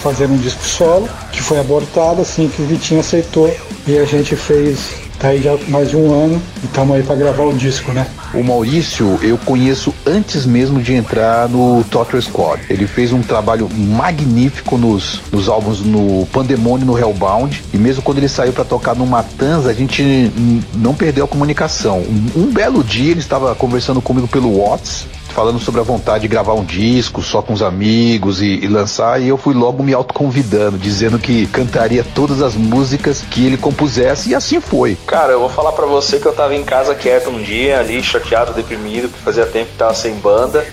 [0.02, 3.54] fazer um disco solo, que foi abortado assim que o Vitinho aceitou
[3.86, 7.14] e a gente fez Tá aí já mais de um ano e estamos aí para
[7.14, 8.06] gravar o disco, né?
[8.34, 12.62] O Maurício eu conheço antes mesmo de entrar no Torture Squad.
[12.68, 17.64] Ele fez um trabalho magnífico nos, nos álbuns no Pandemônio no Hellbound.
[17.72, 20.30] E mesmo quando ele saiu para tocar no Matanza, a gente
[20.74, 22.00] não perdeu a comunicação.
[22.00, 26.28] Um, um belo dia ele estava conversando comigo pelo WhatsApp falando sobre a vontade de
[26.28, 29.92] gravar um disco só com os amigos e, e lançar, e eu fui logo me
[29.92, 34.96] autoconvidando, dizendo que cantaria todas as músicas que ele compusesse, e assim foi.
[35.06, 38.02] Cara, eu vou falar para você que eu tava em casa quieto um dia, ali,
[38.02, 40.66] chateado, deprimido, que fazia tempo que tava sem banda.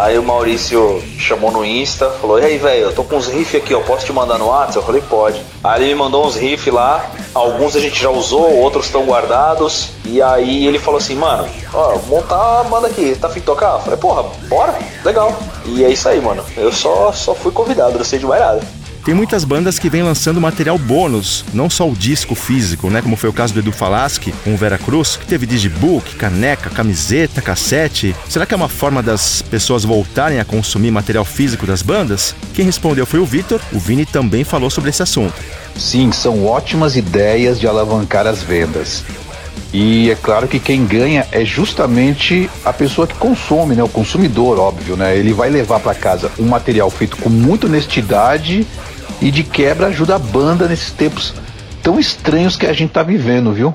[0.00, 3.60] Aí o Maurício chamou no Insta, falou: E aí, velho, eu tô com uns riffs
[3.60, 4.76] aqui, ó, posso te mandar no WhatsApp?
[4.76, 5.42] Eu falei: Pode.
[5.64, 9.90] Aí ele me mandou uns riffs lá, alguns a gente já usou, outros estão guardados.
[10.04, 13.74] E aí ele falou assim: Mano, ó, montar a banda aqui, tá afim de tocar?
[13.74, 15.36] Eu falei: Porra, bora, legal.
[15.64, 16.44] E é isso aí, mano.
[16.56, 18.77] Eu só, só fui convidado, não sei de mais nada.
[19.08, 23.00] Tem muitas bandas que vêm lançando material bônus, não só o disco físico, né?
[23.00, 26.68] Como foi o caso do Edu Falaschi com o Vera Cruz, que teve digibook, caneca,
[26.68, 28.14] camiseta, cassete.
[28.28, 32.34] Será que é uma forma das pessoas voltarem a consumir material físico das bandas?
[32.52, 33.62] Quem respondeu foi o Vitor.
[33.72, 35.36] O Vini também falou sobre esse assunto.
[35.74, 39.04] Sim, são ótimas ideias de alavancar as vendas.
[39.72, 43.82] E é claro que quem ganha é justamente a pessoa que consome, né?
[43.82, 45.16] O consumidor, óbvio, né?
[45.16, 48.66] Ele vai levar para casa um material feito com muita honestidade
[49.20, 51.34] e de quebra ajuda a banda nesses tempos
[51.82, 53.74] tão estranhos que a gente tá vivendo, viu?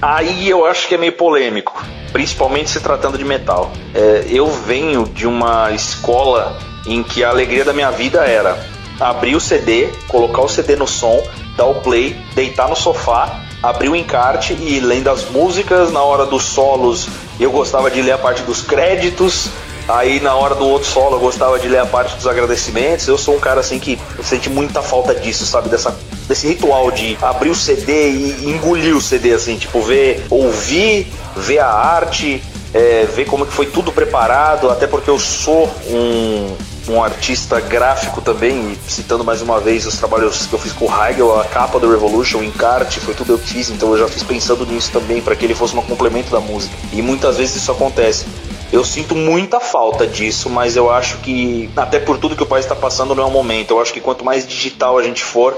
[0.00, 3.72] Aí eu acho que é meio polêmico, principalmente se tratando de metal.
[3.94, 8.58] É, eu venho de uma escola em que a alegria da minha vida era
[9.00, 11.22] abrir o CD, colocar o CD no som,
[11.56, 15.92] dar o play, deitar no sofá, abrir o encarte e lendo as músicas.
[15.92, 17.08] Na hora dos solos,
[17.40, 19.48] eu gostava de ler a parte dos créditos.
[19.88, 23.08] Aí na hora do outro solo eu gostava de ler a parte dos agradecimentos.
[23.08, 25.70] Eu sou um cara assim que sente muita falta disso, sabe?
[25.70, 25.96] Dessa,
[26.28, 31.60] desse ritual de abrir o CD e engolir o CD, assim, tipo, ver, ouvir, ver
[31.60, 32.42] a arte,
[32.74, 36.54] é, ver como que foi tudo preparado, até porque eu sou um,
[36.92, 41.02] um artista gráfico também, citando mais uma vez os trabalhos que eu fiz com o
[41.02, 44.08] Heigl, a capa do Revolution, o encarte, foi tudo eu que fiz, então eu já
[44.08, 46.74] fiz pensando nisso também, para que ele fosse um complemento da música.
[46.92, 48.26] E muitas vezes isso acontece.
[48.70, 52.66] Eu sinto muita falta disso, mas eu acho que, até por tudo que o país
[52.66, 53.70] está passando, não é o momento.
[53.70, 55.56] Eu acho que quanto mais digital a gente for,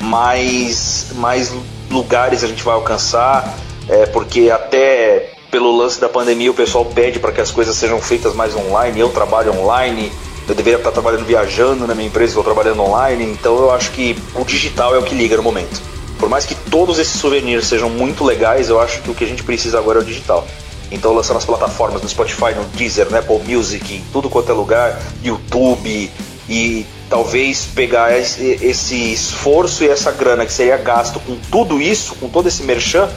[0.00, 1.52] mais, mais
[1.90, 3.54] lugares a gente vai alcançar,
[3.88, 8.00] é, porque até pelo lance da pandemia o pessoal pede para que as coisas sejam
[8.00, 8.98] feitas mais online.
[8.98, 10.10] Eu trabalho online,
[10.48, 14.16] eu deveria estar trabalhando viajando na minha empresa, estou trabalhando online, então eu acho que
[14.34, 15.80] o digital é o que liga no momento.
[16.18, 19.26] Por mais que todos esses souvenirs sejam muito legais, eu acho que o que a
[19.26, 20.46] gente precisa agora é o digital.
[20.90, 24.54] Então lançando nas plataformas, no Spotify, no Deezer, no Apple Music, em tudo quanto é
[24.54, 26.10] lugar, YouTube
[26.48, 32.28] e talvez pegar esse, esforço e essa grana que seria gasto com tudo isso, com
[32.28, 33.08] todo esse merchan,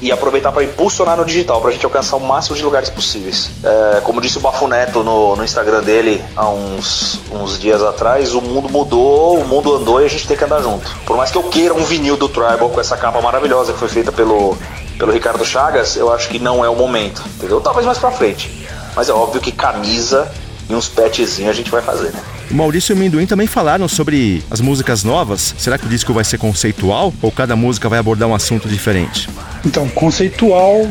[0.00, 3.50] e aproveitar para impulsionar no digital, para a gente alcançar o máximo de lugares possíveis.
[3.64, 8.42] É, como disse o Bafuneto no, no Instagram dele há uns, uns dias atrás, o
[8.42, 10.94] mundo mudou, o mundo andou e a gente tem que andar junto.
[11.06, 13.88] Por mais que eu queira um vinil do Tribal com essa capa maravilhosa que foi
[13.88, 14.58] feita pelo,
[14.98, 17.60] pelo Ricardo Chagas, eu acho que não é o momento, entendeu?
[17.60, 18.66] Talvez mais para frente.
[18.94, 20.30] Mas é óbvio que camisa
[20.68, 22.20] e uns petzinhos a gente vai fazer, né?
[22.50, 25.54] O Maurício e o Minduim também falaram sobre as músicas novas.
[25.58, 29.28] Será que o disco vai ser conceitual ou cada música vai abordar um assunto diferente?
[29.64, 30.86] Então, conceitual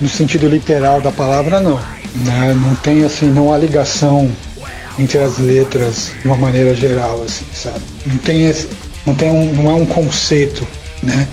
[0.00, 1.80] no sentido literal da palavra não.
[2.14, 2.54] Né?
[2.54, 4.30] Não tem assim, não há ligação
[4.98, 7.80] entre as letras de uma maneira geral, assim, sabe?
[8.04, 8.68] Não tem esse,
[9.04, 10.66] não tem um, não é um conceito,
[11.02, 11.28] né?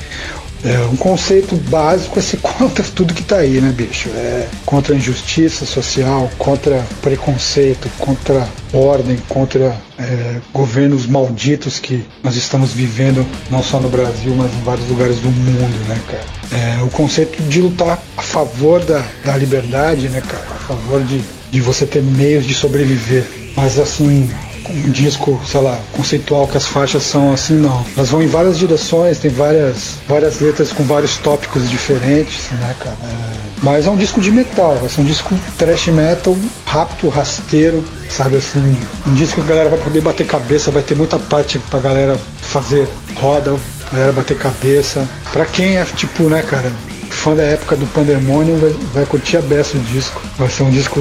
[0.64, 4.10] É, um conceito básico é ser contra tudo que está aí, né, bicho?
[4.10, 12.36] É contra a injustiça social, contra preconceito, contra ordem, contra é, governos malditos que nós
[12.36, 16.24] estamos vivendo, não só no Brasil, mas em vários lugares do mundo, né, cara?
[16.54, 20.46] É, o conceito de lutar a favor da, da liberdade, né, cara?
[20.50, 21.22] A favor de,
[21.52, 23.26] de você ter meios de sobreviver.
[23.56, 24.30] Mas assim,
[24.70, 27.86] um disco, sei lá, conceitual que as faixas são assim, não.
[27.96, 32.98] Elas vão em várias direções, tem várias, várias letras com vários tópicos diferentes, né, cara?
[33.04, 33.44] É...
[33.62, 38.78] Mas é um disco de metal, ser um disco trash metal, rápido, rasteiro, sabe assim?
[39.08, 42.20] Um disco que a galera vai poder bater cabeça, vai ter muita parte pra galera
[42.42, 43.56] fazer roda,
[43.92, 45.08] galera bater cabeça.
[45.32, 46.72] Pra quem é tipo, né, cara,
[47.10, 50.22] fã da época do Pandemonium, vai, vai curtir a beça o disco.
[50.38, 51.00] Vai ser um disco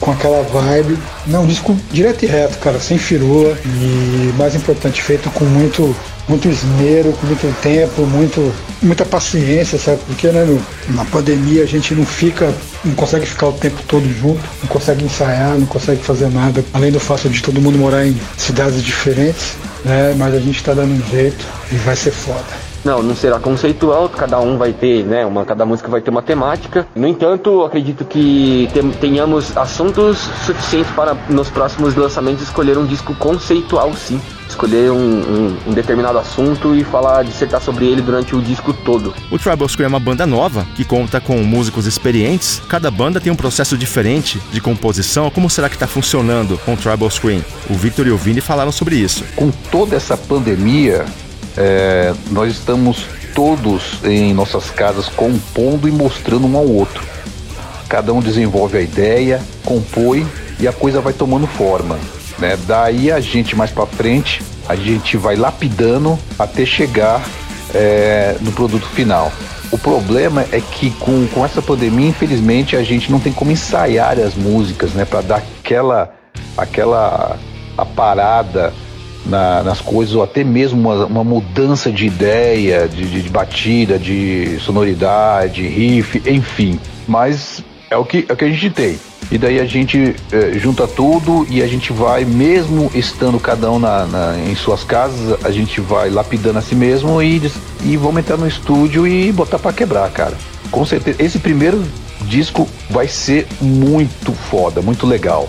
[0.00, 0.98] com aquela vibe.
[1.26, 5.94] Não, disco direto e reto, cara, sem firula e mais importante, feito com muito
[6.28, 9.98] muito esmero, com muito tempo, muito, muita paciência, sabe?
[10.06, 10.44] Porque né,
[10.90, 15.04] na pandemia a gente não fica, não consegue ficar o tempo todo junto, não consegue
[15.04, 19.56] ensaiar, não consegue fazer nada, além do fato de todo mundo morar em cidades diferentes,
[19.84, 20.14] né?
[20.18, 22.67] Mas a gente tá dando um jeito e vai ser foda.
[22.84, 26.22] Não, não será conceitual, cada um vai ter, né, uma, cada música vai ter uma
[26.22, 26.86] temática.
[26.94, 28.68] No entanto, acredito que
[29.00, 34.20] tenhamos assuntos suficientes para nos próximos lançamentos escolher um disco conceitual, sim.
[34.48, 39.14] Escolher um, um, um determinado assunto e falar, dissertar sobre ele durante o disco todo.
[39.30, 42.62] O Tribal Scream é uma banda nova que conta com músicos experientes.
[42.66, 45.30] Cada banda tem um processo diferente de composição.
[45.30, 47.44] Como será que está funcionando com o Tribal Scream?
[47.68, 49.22] O Victor e o Vini falaram sobre isso.
[49.36, 51.04] Com toda essa pandemia,
[51.58, 57.04] é, nós estamos todos em nossas casas compondo e mostrando um ao outro.
[57.88, 60.26] Cada um desenvolve a ideia, compõe
[60.60, 61.98] e a coisa vai tomando forma.
[62.38, 62.56] Né?
[62.66, 67.20] Daí a gente mais para frente, a gente vai lapidando até chegar
[67.74, 69.32] é, no produto final.
[69.72, 74.18] O problema é que com, com essa pandemia, infelizmente, a gente não tem como ensaiar
[74.18, 75.04] as músicas, né?
[75.04, 76.14] Para dar aquela,
[76.56, 77.36] aquela
[77.76, 78.72] a parada
[79.28, 83.98] na, nas coisas, ou até mesmo uma, uma mudança de ideia, de, de, de, batida,
[83.98, 86.80] de sonoridade, riff, enfim.
[87.06, 88.98] Mas é o que, é o que a gente tem.
[89.30, 93.78] E daí a gente é, junta tudo e a gente vai, mesmo estando cada um
[93.78, 97.42] na, na, em suas casas, a gente vai lapidando a si mesmo e,
[97.84, 100.34] e vamos entrar no estúdio e botar para quebrar, cara.
[100.70, 101.84] Com certeza, esse primeiro
[102.22, 105.48] disco vai ser muito foda, muito legal.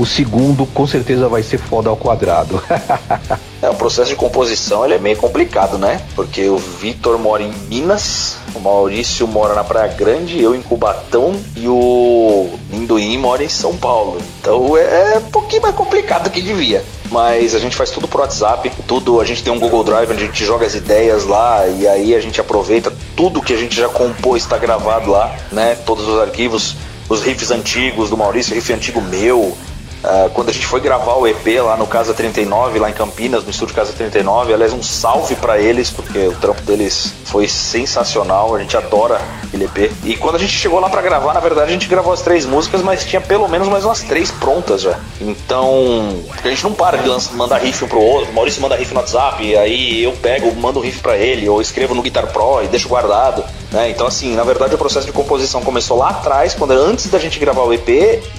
[0.00, 2.58] O segundo com certeza vai ser foda ao quadrado.
[3.60, 6.00] é, o processo de composição ele é meio complicado, né?
[6.16, 11.34] Porque o Vitor mora em Minas, o Maurício mora na Praia Grande, eu em Cubatão
[11.54, 14.16] e o Minduim mora em São Paulo.
[14.40, 16.82] Então é um pouquinho mais complicado do que devia.
[17.10, 20.24] Mas a gente faz tudo por WhatsApp, tudo, a gente tem um Google Drive onde
[20.24, 23.76] a gente joga as ideias lá e aí a gente aproveita tudo que a gente
[23.76, 25.74] já compôs está gravado lá, né?
[25.84, 26.74] Todos os arquivos,
[27.06, 29.54] os riffs antigos do Maurício, riff antigo meu,
[30.02, 33.44] Uh, quando a gente foi gravar o EP lá no Casa 39, lá em Campinas,
[33.44, 38.54] no estúdio Casa 39, aliás, um salve para eles, porque o trampo deles foi sensacional,
[38.54, 39.92] a gente adora aquele EP.
[40.04, 42.46] E quando a gente chegou lá para gravar, na verdade, a gente gravou as três
[42.46, 44.98] músicas, mas tinha pelo menos mais umas três prontas já.
[45.20, 48.94] Então, a gente não para de mandar riff um pro outro, o Maurício manda riff
[48.94, 52.68] no WhatsApp, aí eu pego, mando riff para ele, ou escrevo no Guitar Pro e
[52.68, 53.44] deixo guardado.
[53.70, 53.90] Né?
[53.90, 57.38] Então, assim, na verdade o processo de composição começou lá atrás, quando antes da gente
[57.38, 57.88] gravar o EP,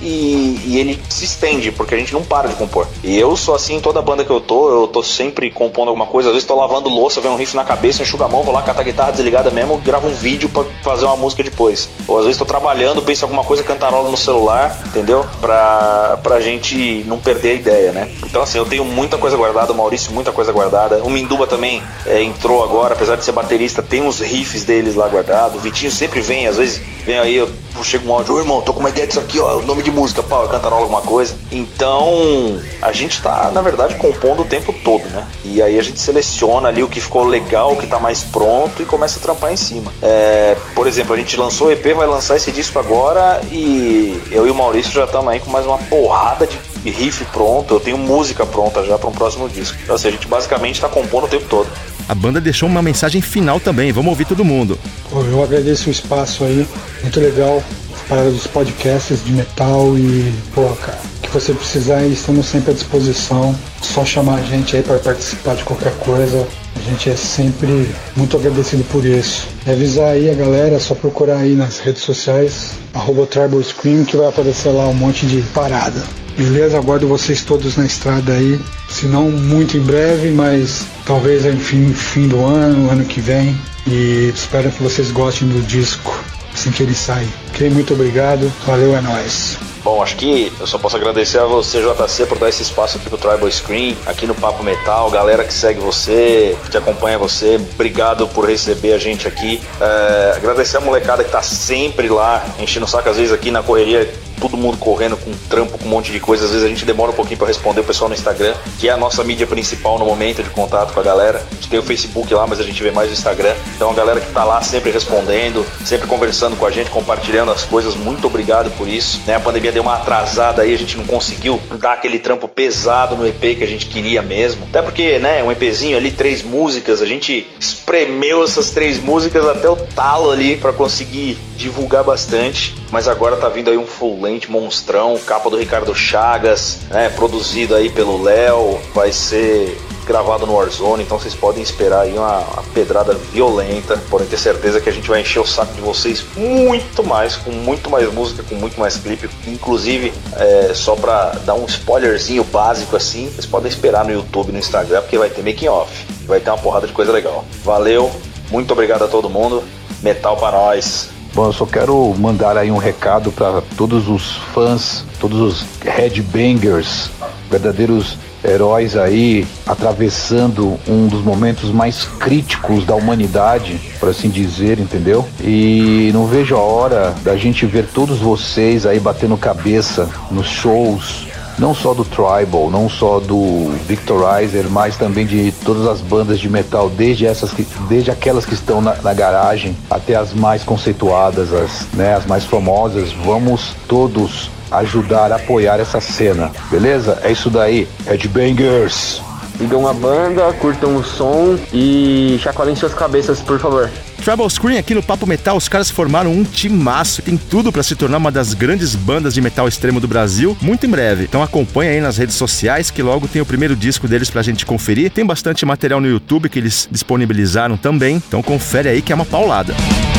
[0.01, 2.87] e, e ele se estende, porque a gente não para de compor.
[3.03, 6.29] E eu sou assim, toda banda que eu tô, eu tô sempre compondo alguma coisa,
[6.29, 8.61] às vezes tô lavando louça, vem um riff na cabeça, enxuga a mão, vou lá
[8.61, 11.89] catar a guitarra desligada mesmo, gravo um vídeo para fazer uma música depois.
[12.07, 15.25] Ou às vezes tô trabalhando, penso em alguma coisa, cantarola no celular, entendeu?
[15.39, 18.11] Pra, pra gente não perder a ideia, né?
[18.25, 21.03] Então assim, eu tenho muita coisa guardada, o Maurício muita coisa guardada.
[21.03, 25.07] O Minduba também é, entrou agora, apesar de ser baterista, tem uns riffs deles lá
[25.07, 25.20] guardados.
[25.53, 27.49] O Vitinho sempre vem, às vezes vem aí, eu
[27.83, 29.91] chego um áudio, ô irmão, tô com uma ideia disso aqui, ó, o nome de
[29.91, 31.35] música, pau, cantarola alguma coisa.
[31.51, 35.27] Então, a gente tá, na verdade, compondo o tempo todo, né?
[35.43, 38.81] E aí a gente seleciona ali o que ficou legal, o que tá mais pronto
[38.81, 39.91] e começa a trampar em cima.
[40.01, 44.45] É, por exemplo, a gente lançou o EP, vai lançar esse disco agora e eu
[44.45, 46.57] e o Maurício já estamos aí com mais uma porrada de
[46.89, 49.77] riff pronto, eu tenho música pronta já para um próximo disco.
[49.83, 51.67] Então, assim, a gente basicamente está compondo o tempo todo.
[52.09, 54.77] A banda deixou uma mensagem final também, vamos ouvir todo mundo.
[55.11, 56.67] Eu agradeço o espaço aí,
[57.01, 57.63] muito legal,
[57.93, 60.99] as paradas dos podcasts de metal e, pô, cara,
[61.31, 63.55] que você precisar, estamos sempre à disposição.
[63.81, 66.45] Só chamar a gente aí para participar de qualquer coisa.
[66.75, 69.47] A gente é sempre muito agradecido por isso.
[69.65, 74.03] E avisar aí a galera, é só procurar aí nas redes sociais, arroba Tribal Scream,
[74.03, 76.03] que vai aparecer lá um monte de parada.
[76.41, 76.77] Beleza?
[76.77, 78.59] Aguardo vocês todos na estrada aí.
[78.89, 83.55] Se não muito em breve, mas talvez enfim fim do ano, ano que vem.
[83.85, 86.11] E espero que vocês gostem do disco
[86.51, 87.29] assim que ele sair.
[87.49, 87.69] Ok?
[87.69, 88.51] Muito obrigado.
[88.65, 89.57] Valeu, é nóis.
[89.83, 93.09] Bom, acho que eu só posso agradecer a você, JC, por dar esse espaço aqui
[93.09, 98.27] pro Tribal Screen, aqui no Papo Metal, galera que segue você, que acompanha você, obrigado
[98.27, 99.59] por receber a gente aqui.
[99.79, 103.63] É, agradecer a molecada que tá sempre lá, enchendo o saco às vezes aqui na
[103.63, 104.07] correria
[104.41, 106.45] todo mundo correndo com trampo, com um monte de coisa.
[106.45, 108.91] Às vezes a gente demora um pouquinho para responder o pessoal no Instagram, que é
[108.91, 111.45] a nossa mídia principal no momento de contato com a galera.
[111.51, 113.53] A gente tem o Facebook lá, mas a gente vê mais o Instagram.
[113.75, 117.63] Então a galera que tá lá sempre respondendo, sempre conversando com a gente, compartilhando as
[117.63, 119.21] coisas, muito obrigado por isso.
[119.27, 119.35] Né?
[119.35, 123.27] A pandemia deu uma atrasada aí, a gente não conseguiu dar aquele trampo pesado no
[123.27, 124.63] EP que a gente queria mesmo.
[124.69, 129.69] Até porque, né, um EPzinho ali, três músicas, a gente espremeu essas três músicas até
[129.69, 132.75] o talo ali para conseguir divulgar bastante.
[132.89, 134.17] Mas agora tá vindo aí um full
[134.49, 141.03] monstrão, capa do Ricardo Chagas, né, produzido aí pelo Léo, vai ser gravado no Warzone,
[141.03, 143.97] então vocês podem esperar aí uma, uma, pedrada violenta.
[144.09, 147.51] Podem ter certeza que a gente vai encher o saco de vocês muito mais, com
[147.51, 149.29] muito mais música, com muito mais clipe.
[149.47, 154.59] Inclusive, é, só pra dar um spoilerzinho básico assim, vocês podem esperar no YouTube, no
[154.59, 156.05] Instagram, porque vai ter making off.
[156.25, 157.45] Vai ter uma porrada de coisa legal.
[157.63, 158.11] Valeu,
[158.49, 159.63] muito obrigado a todo mundo.
[160.01, 161.10] Metal para nós.
[161.33, 167.09] Bom, eu só quero mandar aí um recado para todos os fãs, todos os headbangers,
[167.49, 175.25] verdadeiros heróis aí atravessando um dos momentos mais críticos da humanidade, por assim dizer, entendeu?
[175.39, 181.27] E não vejo a hora da gente ver todos vocês aí batendo cabeça nos shows,
[181.57, 186.49] não só do Tribal, não só do Victorizer, mas também de todas as bandas de
[186.49, 191.53] metal, desde essas que, desde aquelas que estão na, na garagem até as mais conceituadas,
[191.53, 193.11] as, né, as mais famosas.
[193.25, 197.19] Vamos todos ajudar a apoiar essa cena, beleza?
[197.23, 199.21] É isso daí, Headbangers!
[199.61, 203.91] Sigam a banda, curtam o som e chacoalhem suas cabeças, por favor.
[204.23, 207.95] Trouble Screen aqui no Papo Metal, os caras formaram um timaço, tem tudo para se
[207.95, 211.25] tornar uma das grandes bandas de metal extremo do Brasil, muito em breve.
[211.25, 214.65] Então acompanha aí nas redes sociais que logo tem o primeiro disco deles pra gente
[214.65, 215.11] conferir.
[215.11, 219.25] Tem bastante material no YouTube que eles disponibilizaram também, então confere aí que é uma
[219.25, 219.75] paulada.
[219.75, 220.10] Studio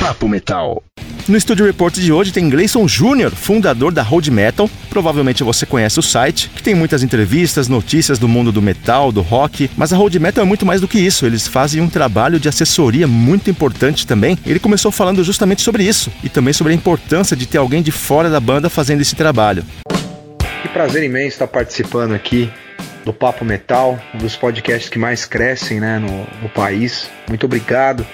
[0.00, 0.82] Papo Metal.
[1.28, 4.68] No Studio Report de hoje tem Gleison Jr., fundador da Road Metal.
[4.88, 9.20] Provavelmente você conhece o site, que tem muitas entrevistas, notícias do mundo do metal, do
[9.20, 11.26] rock, mas a Road Metal é muito mais do que isso.
[11.26, 14.38] Eles fazem um trabalho de assessoria muito importante também.
[14.46, 17.92] Ele começou falando justamente sobre isso e também sobre a importância de ter alguém de
[17.92, 19.62] fora da banda fazendo esse trabalho.
[20.62, 22.50] Que prazer imenso estar participando aqui
[23.04, 27.10] do Papo Metal, um dos podcasts que mais crescem né, no, no país.
[27.28, 28.06] Muito obrigado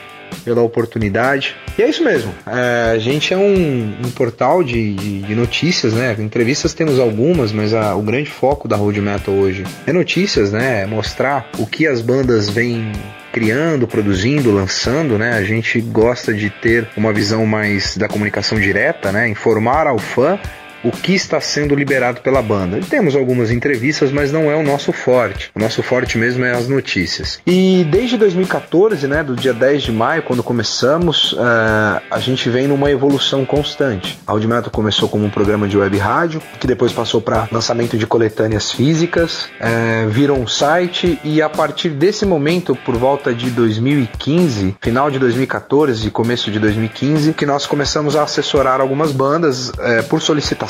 [0.45, 1.57] pela oportunidade.
[1.79, 2.33] E é isso mesmo.
[2.47, 6.17] É, a gente é um, um portal de, de, de, notícias, né?
[6.19, 10.83] Entrevistas temos algumas, mas a, o grande foco da Road Metal hoje é notícias, né?
[10.83, 12.93] É mostrar o que as bandas vêm
[13.33, 15.35] criando, produzindo, lançando, né?
[15.35, 19.29] A gente gosta de ter uma visão mais da comunicação direta, né?
[19.29, 20.39] Informar ao fã
[20.85, 22.81] o que está sendo liberado pela banda.
[22.89, 25.51] Temos algumas entrevistas, mas não é o nosso forte.
[25.55, 27.41] O nosso forte mesmo é as notícias.
[27.47, 32.67] E desde 2014, né, do dia 10 de maio, quando começamos, uh, a gente vem
[32.69, 34.19] numa evolução constante.
[34.27, 38.07] A Audimetal começou como um programa de web rádio, que depois passou para lançamento de
[38.07, 44.77] coletâneas físicas, uh, virou um site e a partir desse momento, por volta de 2015,
[44.81, 50.05] final de 2014 e começo de 2015, que nós começamos a assessorar algumas bandas uh,
[50.09, 50.66] por solicitação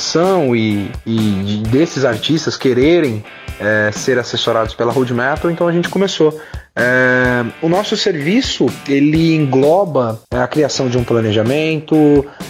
[0.55, 3.25] e, e desses artistas quererem
[3.59, 6.39] é, ser assessorados pela Road Metal, então a gente começou
[6.79, 11.97] é, o nosso serviço ele engloba é, a criação de um planejamento,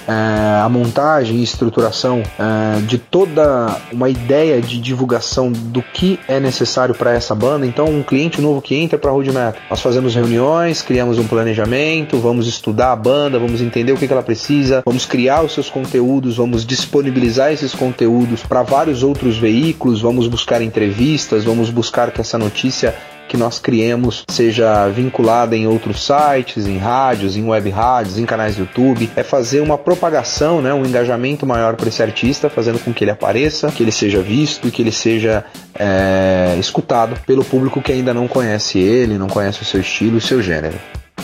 [0.08, 6.40] é, a montagem e estruturação é, de toda uma ideia de divulgação do que é
[6.40, 7.64] necessário para essa banda.
[7.66, 11.26] Então, um cliente novo que entra para a Road Metal, nós fazemos reuniões, criamos um
[11.28, 15.54] planejamento, vamos estudar a banda, vamos entender o que, que ela precisa, vamos criar os
[15.54, 22.10] seus conteúdos, vamos disponibilizar esses conteúdos para vários outros veículos, vamos buscar entrevistas, vamos buscar
[22.10, 22.92] que essa notícia
[23.28, 28.56] que nós criemos seja vinculada em outros sites, em rádios, em web rádios, em canais
[28.56, 32.92] do YouTube, é fazer uma propagação, né, um engajamento maior para esse artista, fazendo com
[32.92, 37.80] que ele apareça, que ele seja visto e que ele seja é, escutado pelo público
[37.80, 40.78] que ainda não conhece ele, não conhece o seu estilo o seu gênero.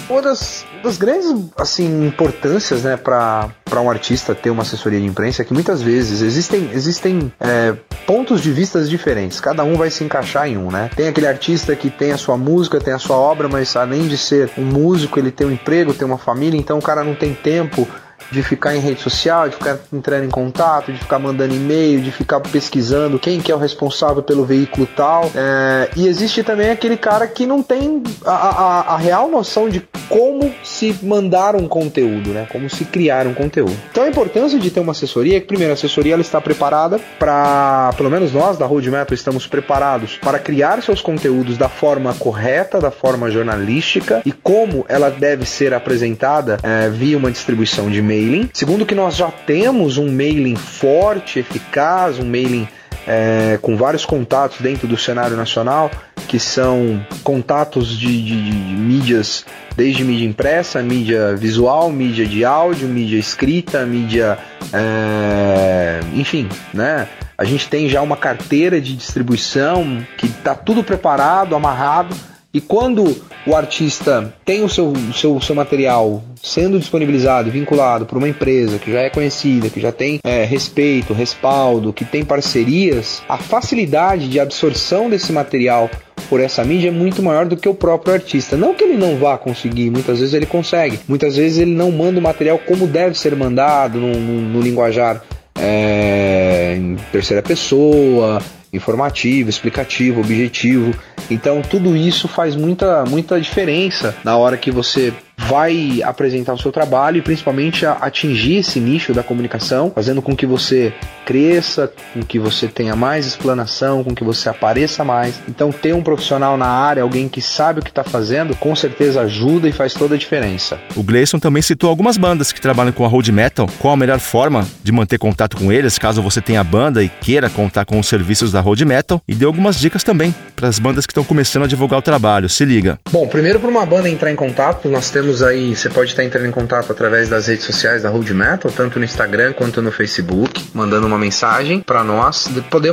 [0.09, 5.43] Uma das, das grandes assim, importâncias né, para um artista ter uma assessoria de imprensa
[5.43, 7.75] é que muitas vezes existem, existem é,
[8.07, 10.71] pontos de vistas diferentes, cada um vai se encaixar em um.
[10.71, 10.91] Né?
[10.95, 14.19] Tem aquele artista que tem a sua música, tem a sua obra, mas além de
[14.19, 17.35] ser um músico, ele tem um emprego, tem uma família, então o cara não tem
[17.35, 17.87] tempo
[18.31, 22.11] de ficar em rede social, de ficar entrando em contato, de ficar mandando e-mail, de
[22.11, 25.31] ficar pesquisando quem que é o responsável pelo veículo tal.
[25.35, 29.83] É, e existe também aquele cara que não tem a, a, a, real noção de
[30.09, 32.47] como se mandar um conteúdo, né?
[32.51, 33.77] Como se criar um conteúdo.
[33.91, 37.01] Então a importância de ter uma assessoria é que, primeiro, a assessoria ela está preparada
[37.19, 42.15] para, pelo menos nós da Road Map estamos preparados para criar seus conteúdos da forma
[42.15, 47.99] correta, da forma jornalística e como ela deve ser apresentada é, via uma distribuição de
[47.99, 48.51] e-mail mailing.
[48.53, 52.69] Segundo, que nós já temos um mailing forte, eficaz, um mailing
[53.07, 55.91] é, com vários contatos dentro do cenário nacional,
[56.29, 59.45] que são contatos de, de, de, mídias,
[59.75, 64.39] desde mídia impressa, mídia visual, mídia de áudio, mídia escrita, mídia.
[64.73, 67.09] É, enfim, né?
[67.37, 72.15] A gente tem já uma carteira de distribuição que está tudo preparado, amarrado
[72.55, 78.29] e quando o artista tem o seu, seu, seu material sendo disponibilizado, vinculado por uma
[78.29, 83.39] empresa que já é conhecida, que já tem é, respeito, respaldo, que tem parcerias, a
[83.39, 85.89] facilidade de absorção desse material
[86.29, 88.57] por essa mídia é muito maior do que o próprio artista.
[88.57, 92.19] Não que ele não vá conseguir, muitas vezes ele consegue, muitas vezes ele não manda
[92.19, 95.23] o material como deve ser mandado, no, no, no linguajar
[95.59, 98.41] é, em terceira pessoa,
[98.73, 100.93] informativo, explicativo, objetivo.
[101.31, 105.13] Então tudo isso faz muita, muita diferença na hora que você
[105.49, 110.47] vai apresentar o seu trabalho e principalmente atingir esse nicho da comunicação, fazendo com que
[110.47, 110.93] você
[111.25, 115.41] cresça, com que você tenha mais explanação, com que você apareça mais.
[115.49, 119.23] Então, ter um profissional na área, alguém que sabe o que está fazendo, com certeza
[119.23, 120.79] ajuda e faz toda a diferença.
[120.97, 123.69] O Gleison também citou algumas bandas que trabalham com a road metal.
[123.79, 127.49] Qual a melhor forma de manter contato com eles, caso você tenha banda e queira
[127.49, 129.23] contar com os serviços da road metal?
[129.27, 132.49] E deu algumas dicas também para as bandas que estão começando a divulgar o trabalho.
[132.49, 132.99] Se liga.
[133.11, 136.47] Bom, primeiro para uma banda entrar em contato, nós temos aí, você pode estar entrando
[136.47, 140.65] em contato através das redes sociais da Road Metal, tanto no Instagram quanto no Facebook,
[140.75, 142.51] mandando uma mensagem para nós.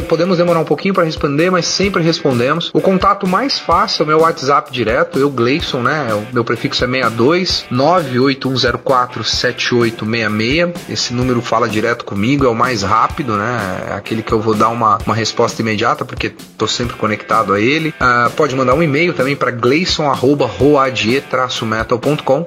[0.07, 2.69] Podemos demorar um pouquinho para responder, mas sempre respondemos.
[2.71, 6.13] O contato mais fácil é o meu WhatsApp direto, eu Gleison, né?
[6.13, 10.89] O meu prefixo é 62 98104 7866.
[10.89, 13.87] Esse número fala direto comigo, é o mais rápido, né?
[13.89, 17.59] É aquele que eu vou dar uma, uma resposta imediata, porque tô sempre conectado a
[17.59, 17.89] ele.
[17.89, 19.49] Uh, pode mandar um e-mail também para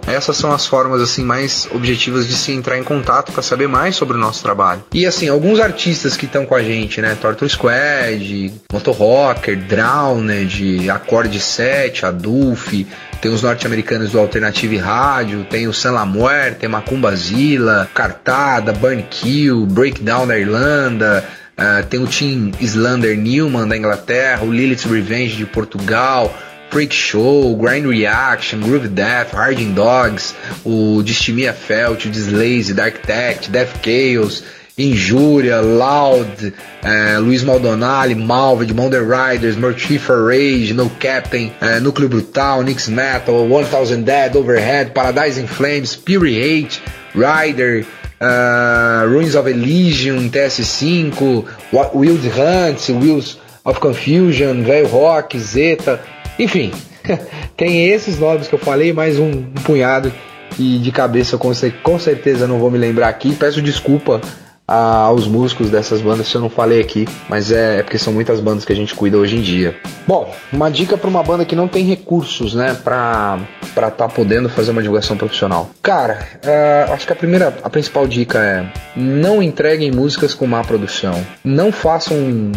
[0.06, 3.96] essas são as formas assim mais objetivas de se entrar em contato para saber mais
[3.96, 4.84] sobre o nosso trabalho.
[4.92, 7.16] E assim, alguns artistas que estão com a gente, né?
[7.20, 12.72] Torture Squad, Motorrocker, Drowned, Acorde 7, Adulf,
[13.20, 19.04] tem os norte-americanos do Alternative Rádio, tem o San Lamuer, tem Macumba Zilla, Cartada, Burn
[19.08, 21.24] Kill, Breakdown da Irlanda,
[21.56, 26.36] uh, tem o Team Islander Newman da Inglaterra, o Lilith's Revenge de Portugal,
[26.72, 33.46] Freak Show, Grind Reaction, Groove Death, Harding Dogs, o Distimia Felt, o Dislaze, Dark Tech,
[33.50, 34.42] Death Chaos,
[34.78, 42.62] Injúria, Loud, eh, Luiz Maldonali, Malved, Mother Riders, Mortifer Rage, No Captain, eh, Núcleo Brutal,
[42.62, 46.80] Nix Metal, 1000 Dead, Overhead, Paradise in Flames, Fury Hate,
[47.14, 47.84] Rider,
[48.18, 56.00] uh, Ruins of Elysium, TS5, Wild Hunt, Wheels of Confusion, Velho Rock, Zeta,
[56.42, 56.72] enfim,
[57.56, 60.12] tem esses nomes que eu falei, mais um, um punhado
[60.58, 61.50] e de cabeça com,
[61.82, 63.34] com certeza não vou me lembrar aqui.
[63.34, 64.20] Peço desculpa
[64.66, 68.40] aos músicos dessas bandas se eu não falei aqui, mas é, é, porque são muitas
[68.40, 69.76] bandas que a gente cuida hoje em dia.
[70.06, 73.38] Bom, uma dica para uma banda que não tem recursos, né, para
[73.74, 75.70] para tá podendo fazer uma divulgação profissional.
[75.82, 80.62] Cara, uh, acho que a primeira, a principal dica é não entreguem músicas com má
[80.62, 82.52] produção, não façam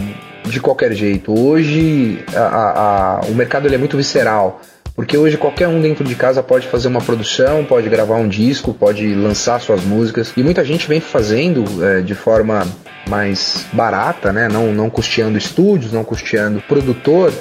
[0.46, 1.38] de qualquer jeito.
[1.38, 4.62] Hoje a, a, o mercado é muito visceral.
[4.96, 8.74] Porque hoje qualquer um dentro de casa pode fazer uma produção, pode gravar um disco,
[8.74, 10.32] pode lançar suas músicas.
[10.38, 12.66] E muita gente vem fazendo é, de forma
[13.10, 14.48] mais barata, né?
[14.48, 17.34] Não, não custeando estúdios, não custeando produtor,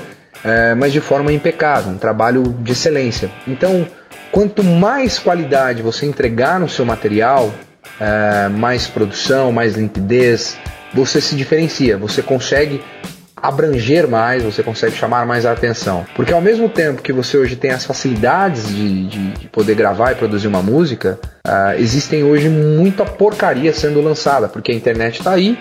[0.42, 3.30] é, mas de forma impecável, um trabalho de excelência.
[3.46, 3.86] Então,
[4.32, 7.54] quanto mais qualidade você entregar no seu material,
[8.00, 10.58] é, mais produção, mais limpidez,
[10.94, 12.82] você se diferencia, você consegue
[13.36, 16.06] abranger mais, você consegue chamar mais a atenção.
[16.16, 20.12] Porque ao mesmo tempo que você hoje tem as facilidades de, de, de poder gravar
[20.12, 25.32] e produzir uma música, uh, existem hoje muita porcaria sendo lançada, porque a internet está
[25.32, 25.58] aí,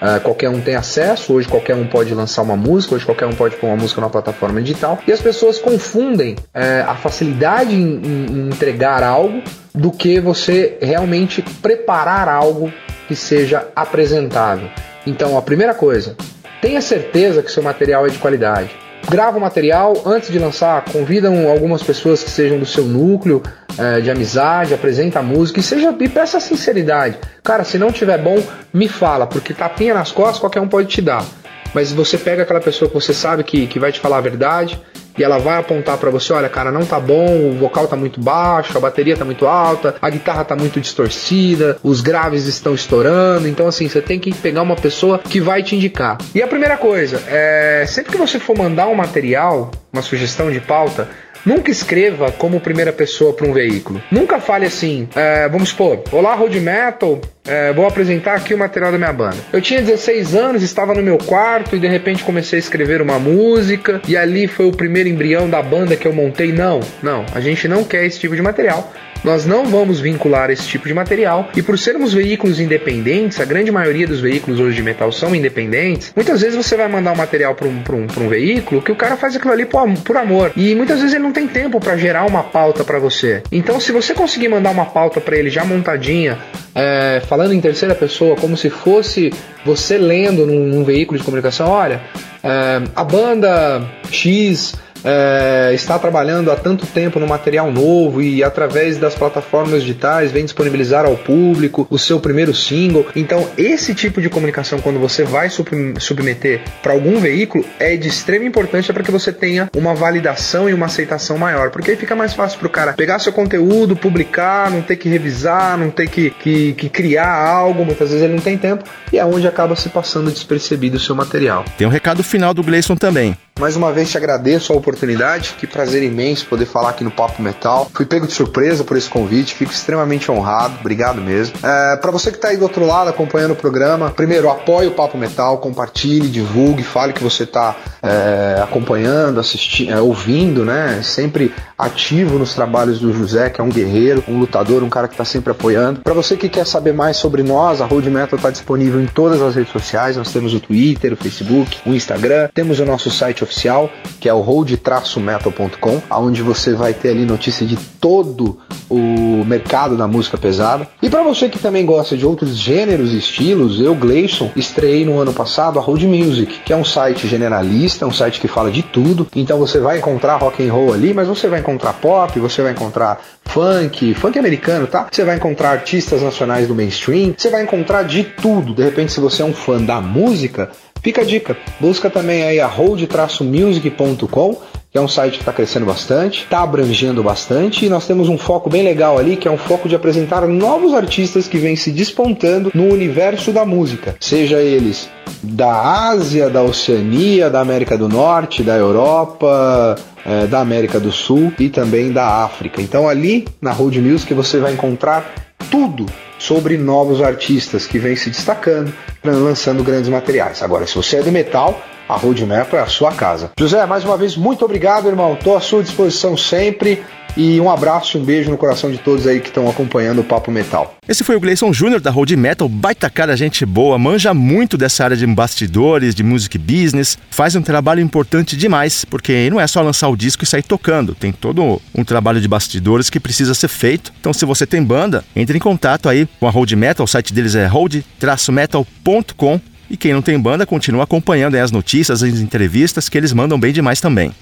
[0.00, 3.32] Uh, qualquer um tem acesso, hoje qualquer um pode lançar uma música, hoje qualquer um
[3.32, 4.98] pode pôr uma música na plataforma digital.
[5.06, 9.42] E as pessoas confundem uh, a facilidade em, em, entregar algo
[9.74, 12.72] do que você realmente preparar algo
[13.08, 14.68] que seja apresentável.
[15.06, 16.16] Então, a primeira coisa,
[16.60, 18.70] Tenha certeza que seu material é de qualidade.
[19.08, 23.40] Grava o material antes de lançar, convidam algumas pessoas que sejam do seu núcleo
[23.78, 27.16] é, de amizade, apresenta a música e seja e peça sinceridade.
[27.44, 28.42] Cara, se não tiver bom,
[28.72, 31.24] me fala, porque tapinha nas costas qualquer um pode te dar.
[31.72, 34.80] Mas você pega aquela pessoa que você sabe que, que vai te falar a verdade
[35.18, 38.20] e ela vai apontar para você, olha, cara, não tá bom, o vocal tá muito
[38.20, 43.48] baixo, a bateria tá muito alta, a guitarra tá muito distorcida, os graves estão estourando.
[43.48, 46.18] Então, assim, você tem que pegar uma pessoa que vai te indicar.
[46.34, 50.60] E a primeira coisa, é sempre que você for mandar um material, uma sugestão de
[50.60, 51.08] pauta,
[51.46, 54.02] Nunca escreva como primeira pessoa para um veículo.
[54.10, 58.92] Nunca fale assim, é, vamos supor, olá road metal, é, vou apresentar aqui o material
[58.92, 59.36] da minha banda.
[59.52, 63.18] Eu tinha 16 anos, estava no meu quarto e de repente comecei a escrever uma
[63.18, 66.52] música e ali foi o primeiro embrião da banda que eu montei.
[66.52, 68.92] Não, não, a gente não quer esse tipo de material.
[69.24, 73.72] Nós não vamos vincular esse tipo de material e por sermos veículos independentes, a grande
[73.72, 76.12] maioria dos veículos hoje de metal são independentes.
[76.14, 79.16] Muitas vezes você vai mandar um material para um, um, um veículo que o cara
[79.16, 82.24] faz aquilo ali por, por amor e muitas vezes ele não tem tempo para gerar
[82.24, 83.42] uma pauta para você.
[83.50, 86.38] Então, se você conseguir mandar uma pauta para ele já montadinha,
[86.72, 89.30] é, falando em terceira pessoa, como se fosse
[89.62, 92.00] você lendo num, num veículo de comunicação, olha,
[92.42, 94.74] é, a banda X
[95.06, 100.44] é, está trabalhando há tanto tempo no material novo e através das plataformas digitais vem
[100.44, 103.06] disponibilizar ao público o seu primeiro single.
[103.14, 108.44] Então, esse tipo de comunicação, quando você vai submeter para algum veículo, é de extrema
[108.44, 112.32] importância para que você tenha uma validação e uma aceitação maior, porque aí fica mais
[112.32, 116.30] fácil para o cara pegar seu conteúdo, publicar, não ter que revisar, não ter que,
[116.30, 119.88] que, que criar algo, muitas vezes ele não tem tempo e é onde acaba se
[119.88, 121.64] passando despercebido o seu material.
[121.78, 123.36] Tem um recado final do Gleison também.
[123.58, 127.40] Mais uma vez te agradeço a oportunidade, que prazer imenso poder falar aqui no Papo
[127.40, 127.90] Metal.
[127.94, 131.56] Fui pego de surpresa por esse convite, fico extremamente honrado, obrigado mesmo.
[131.62, 134.90] É, para você que está aí do outro lado acompanhando o programa, primeiro apoie o
[134.90, 141.00] Papo Metal, compartilhe, divulgue, fale que você está é, acompanhando, assistindo, é, ouvindo, né?
[141.02, 145.14] Sempre ativo nos trabalhos do José, que é um guerreiro, um lutador, um cara que
[145.14, 146.00] está sempre apoiando.
[146.02, 149.40] Para você que quer saber mais sobre nós, a Road Metal está disponível em todas
[149.40, 150.18] as redes sociais.
[150.18, 153.90] Nós temos o Twitter, o Facebook, o Instagram, temos o nosso site oficial,
[154.20, 160.06] que é o road-metal.com, onde você vai ter ali notícia de todo o mercado da
[160.06, 160.86] música pesada.
[161.02, 165.18] E para você que também gosta de outros gêneros e estilos, eu, Gleison, estreiei no
[165.18, 168.82] ano passado a Road Music, que é um site generalista, um site que fala de
[168.82, 169.26] tudo.
[169.34, 172.72] Então você vai encontrar rock and roll ali, mas você vai encontrar pop, você vai
[172.72, 175.06] encontrar funk, funk americano, tá?
[175.10, 178.74] Você vai encontrar artistas nacionais do mainstream, você vai encontrar de tudo.
[178.74, 180.70] De repente, se você é um fã da música,
[181.02, 184.56] Fica a dica, busca também aí a hold-music.com,
[184.90, 188.38] que é um site que está crescendo bastante, está abrangendo bastante e nós temos um
[188.38, 191.90] foco bem legal ali, que é um foco de apresentar novos artistas que vêm se
[191.90, 195.08] despontando no universo da música, seja eles
[195.42, 201.52] da Ásia, da Oceania, da América do Norte, da Europa, é, da América do Sul
[201.58, 202.80] e também da África.
[202.80, 205.30] Então ali na Road Music você vai encontrar
[205.70, 206.06] tudo
[206.46, 208.94] sobre novos artistas que vêm se destacando,
[209.24, 210.62] lançando grandes materiais.
[210.62, 213.50] Agora, se você é do metal, a Road Metal é a sua casa.
[213.58, 215.34] José, mais uma vez, muito obrigado, irmão.
[215.34, 217.02] Estou à sua disposição sempre.
[217.36, 220.50] E um abraço, um beijo no coração de todos aí que estão acompanhando o Papo
[220.50, 220.96] Metal.
[221.06, 225.04] Esse foi o Gleison Júnior da Road Metal, baita cara, gente boa, manja muito dessa
[225.04, 229.82] área de bastidores, de music business, faz um trabalho importante demais, porque não é só
[229.82, 233.68] lançar o disco e sair tocando, tem todo um trabalho de bastidores que precisa ser
[233.68, 234.14] feito.
[234.18, 237.34] Então, se você tem banda, entre em contato aí com a Road Metal, o site
[237.34, 243.16] deles é road-metal.com e quem não tem banda, continua acompanhando as notícias, as entrevistas, que
[243.16, 244.32] eles mandam bem demais também.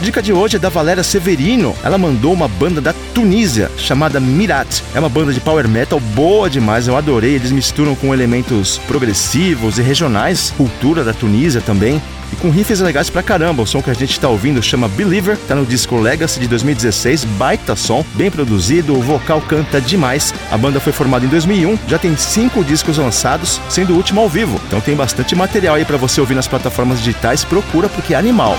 [0.00, 1.74] Dica de hoje é da Valéria Severino.
[1.82, 4.82] Ela mandou uma banda da Tunísia chamada Mirat.
[4.94, 7.34] É uma banda de power metal boa demais, eu adorei.
[7.34, 12.00] Eles misturam com elementos progressivos e regionais, cultura da Tunísia também
[12.38, 13.62] com riffs legais pra caramba.
[13.62, 17.24] O som que a gente tá ouvindo chama Believer, tá no disco Legacy de 2016,
[17.24, 20.32] baita som, bem produzido, o vocal canta demais.
[20.50, 24.28] A banda foi formada em 2001, já tem cinco discos lançados, sendo o último ao
[24.28, 24.60] vivo.
[24.66, 28.56] Então tem bastante material aí para você ouvir nas plataformas digitais, procura porque é animal.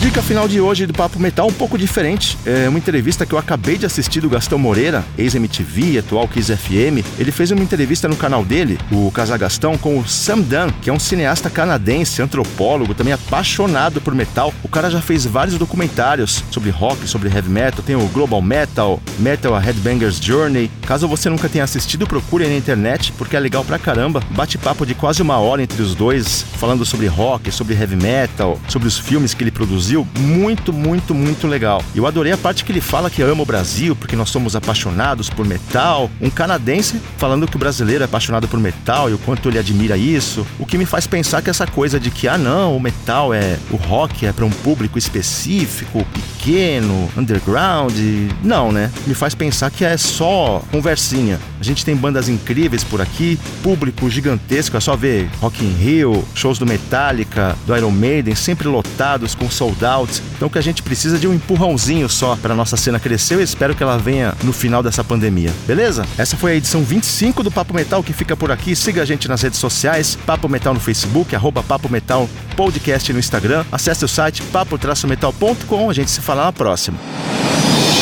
[0.00, 2.38] Dica final de hoje do Papo Metal um pouco diferente.
[2.46, 7.04] É uma entrevista que eu acabei de assistir do Gastão Moreira, ex-MTV, atual Kiss FM.
[7.18, 10.92] Ele fez uma entrevista no canal dele, o Casagastão, com o Sam Dunn, que é
[10.92, 14.54] um cineasta canadense, antropólogo, também apaixonado por metal.
[14.64, 17.84] O cara já fez vários documentários sobre rock, sobre heavy metal.
[17.84, 20.70] Tem o Global Metal, Metal a Headbanger's Journey.
[20.86, 24.22] Caso você nunca tenha assistido, procure na internet, porque é legal pra caramba.
[24.30, 28.88] Bate-papo de quase uma hora entre os dois, falando sobre rock, sobre heavy metal, sobre
[28.88, 31.82] os filmes que ele produziu muito, muito, muito legal.
[31.94, 35.30] Eu adorei a parte que ele fala que ama o Brasil porque nós somos apaixonados
[35.30, 36.10] por metal.
[36.20, 39.96] Um canadense falando que o brasileiro é apaixonado por metal e o quanto ele admira
[39.96, 40.46] isso.
[40.58, 43.58] O que me faz pensar que essa coisa de que, ah, não, o metal é.
[43.70, 47.94] O rock é para um público específico, pequeno, underground.
[48.42, 48.90] Não, né?
[49.06, 51.38] Me faz pensar que é só conversinha.
[51.60, 56.24] A gente tem bandas incríveis por aqui, público gigantesco, é só ver Rock in Rio,
[56.34, 59.50] shows do Metallica, do Iron Maiden, sempre lotados com
[59.80, 63.34] soldados então que a gente precisa de um empurrãozinho só para nossa cena crescer.
[63.34, 65.52] Eu espero que ela venha no final dessa pandemia.
[65.66, 66.06] Beleza?
[66.16, 68.74] Essa foi a edição 25 do Papo Metal que fica por aqui.
[68.74, 73.18] Siga a gente nas redes sociais, Papo Metal no Facebook, arroba Papo Metal Podcast no
[73.18, 73.64] Instagram.
[73.70, 75.90] Acesse o site papo-metal.com.
[75.90, 76.98] A gente se fala na próxima.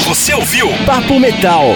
[0.07, 1.75] Você ouviu Papo Metal.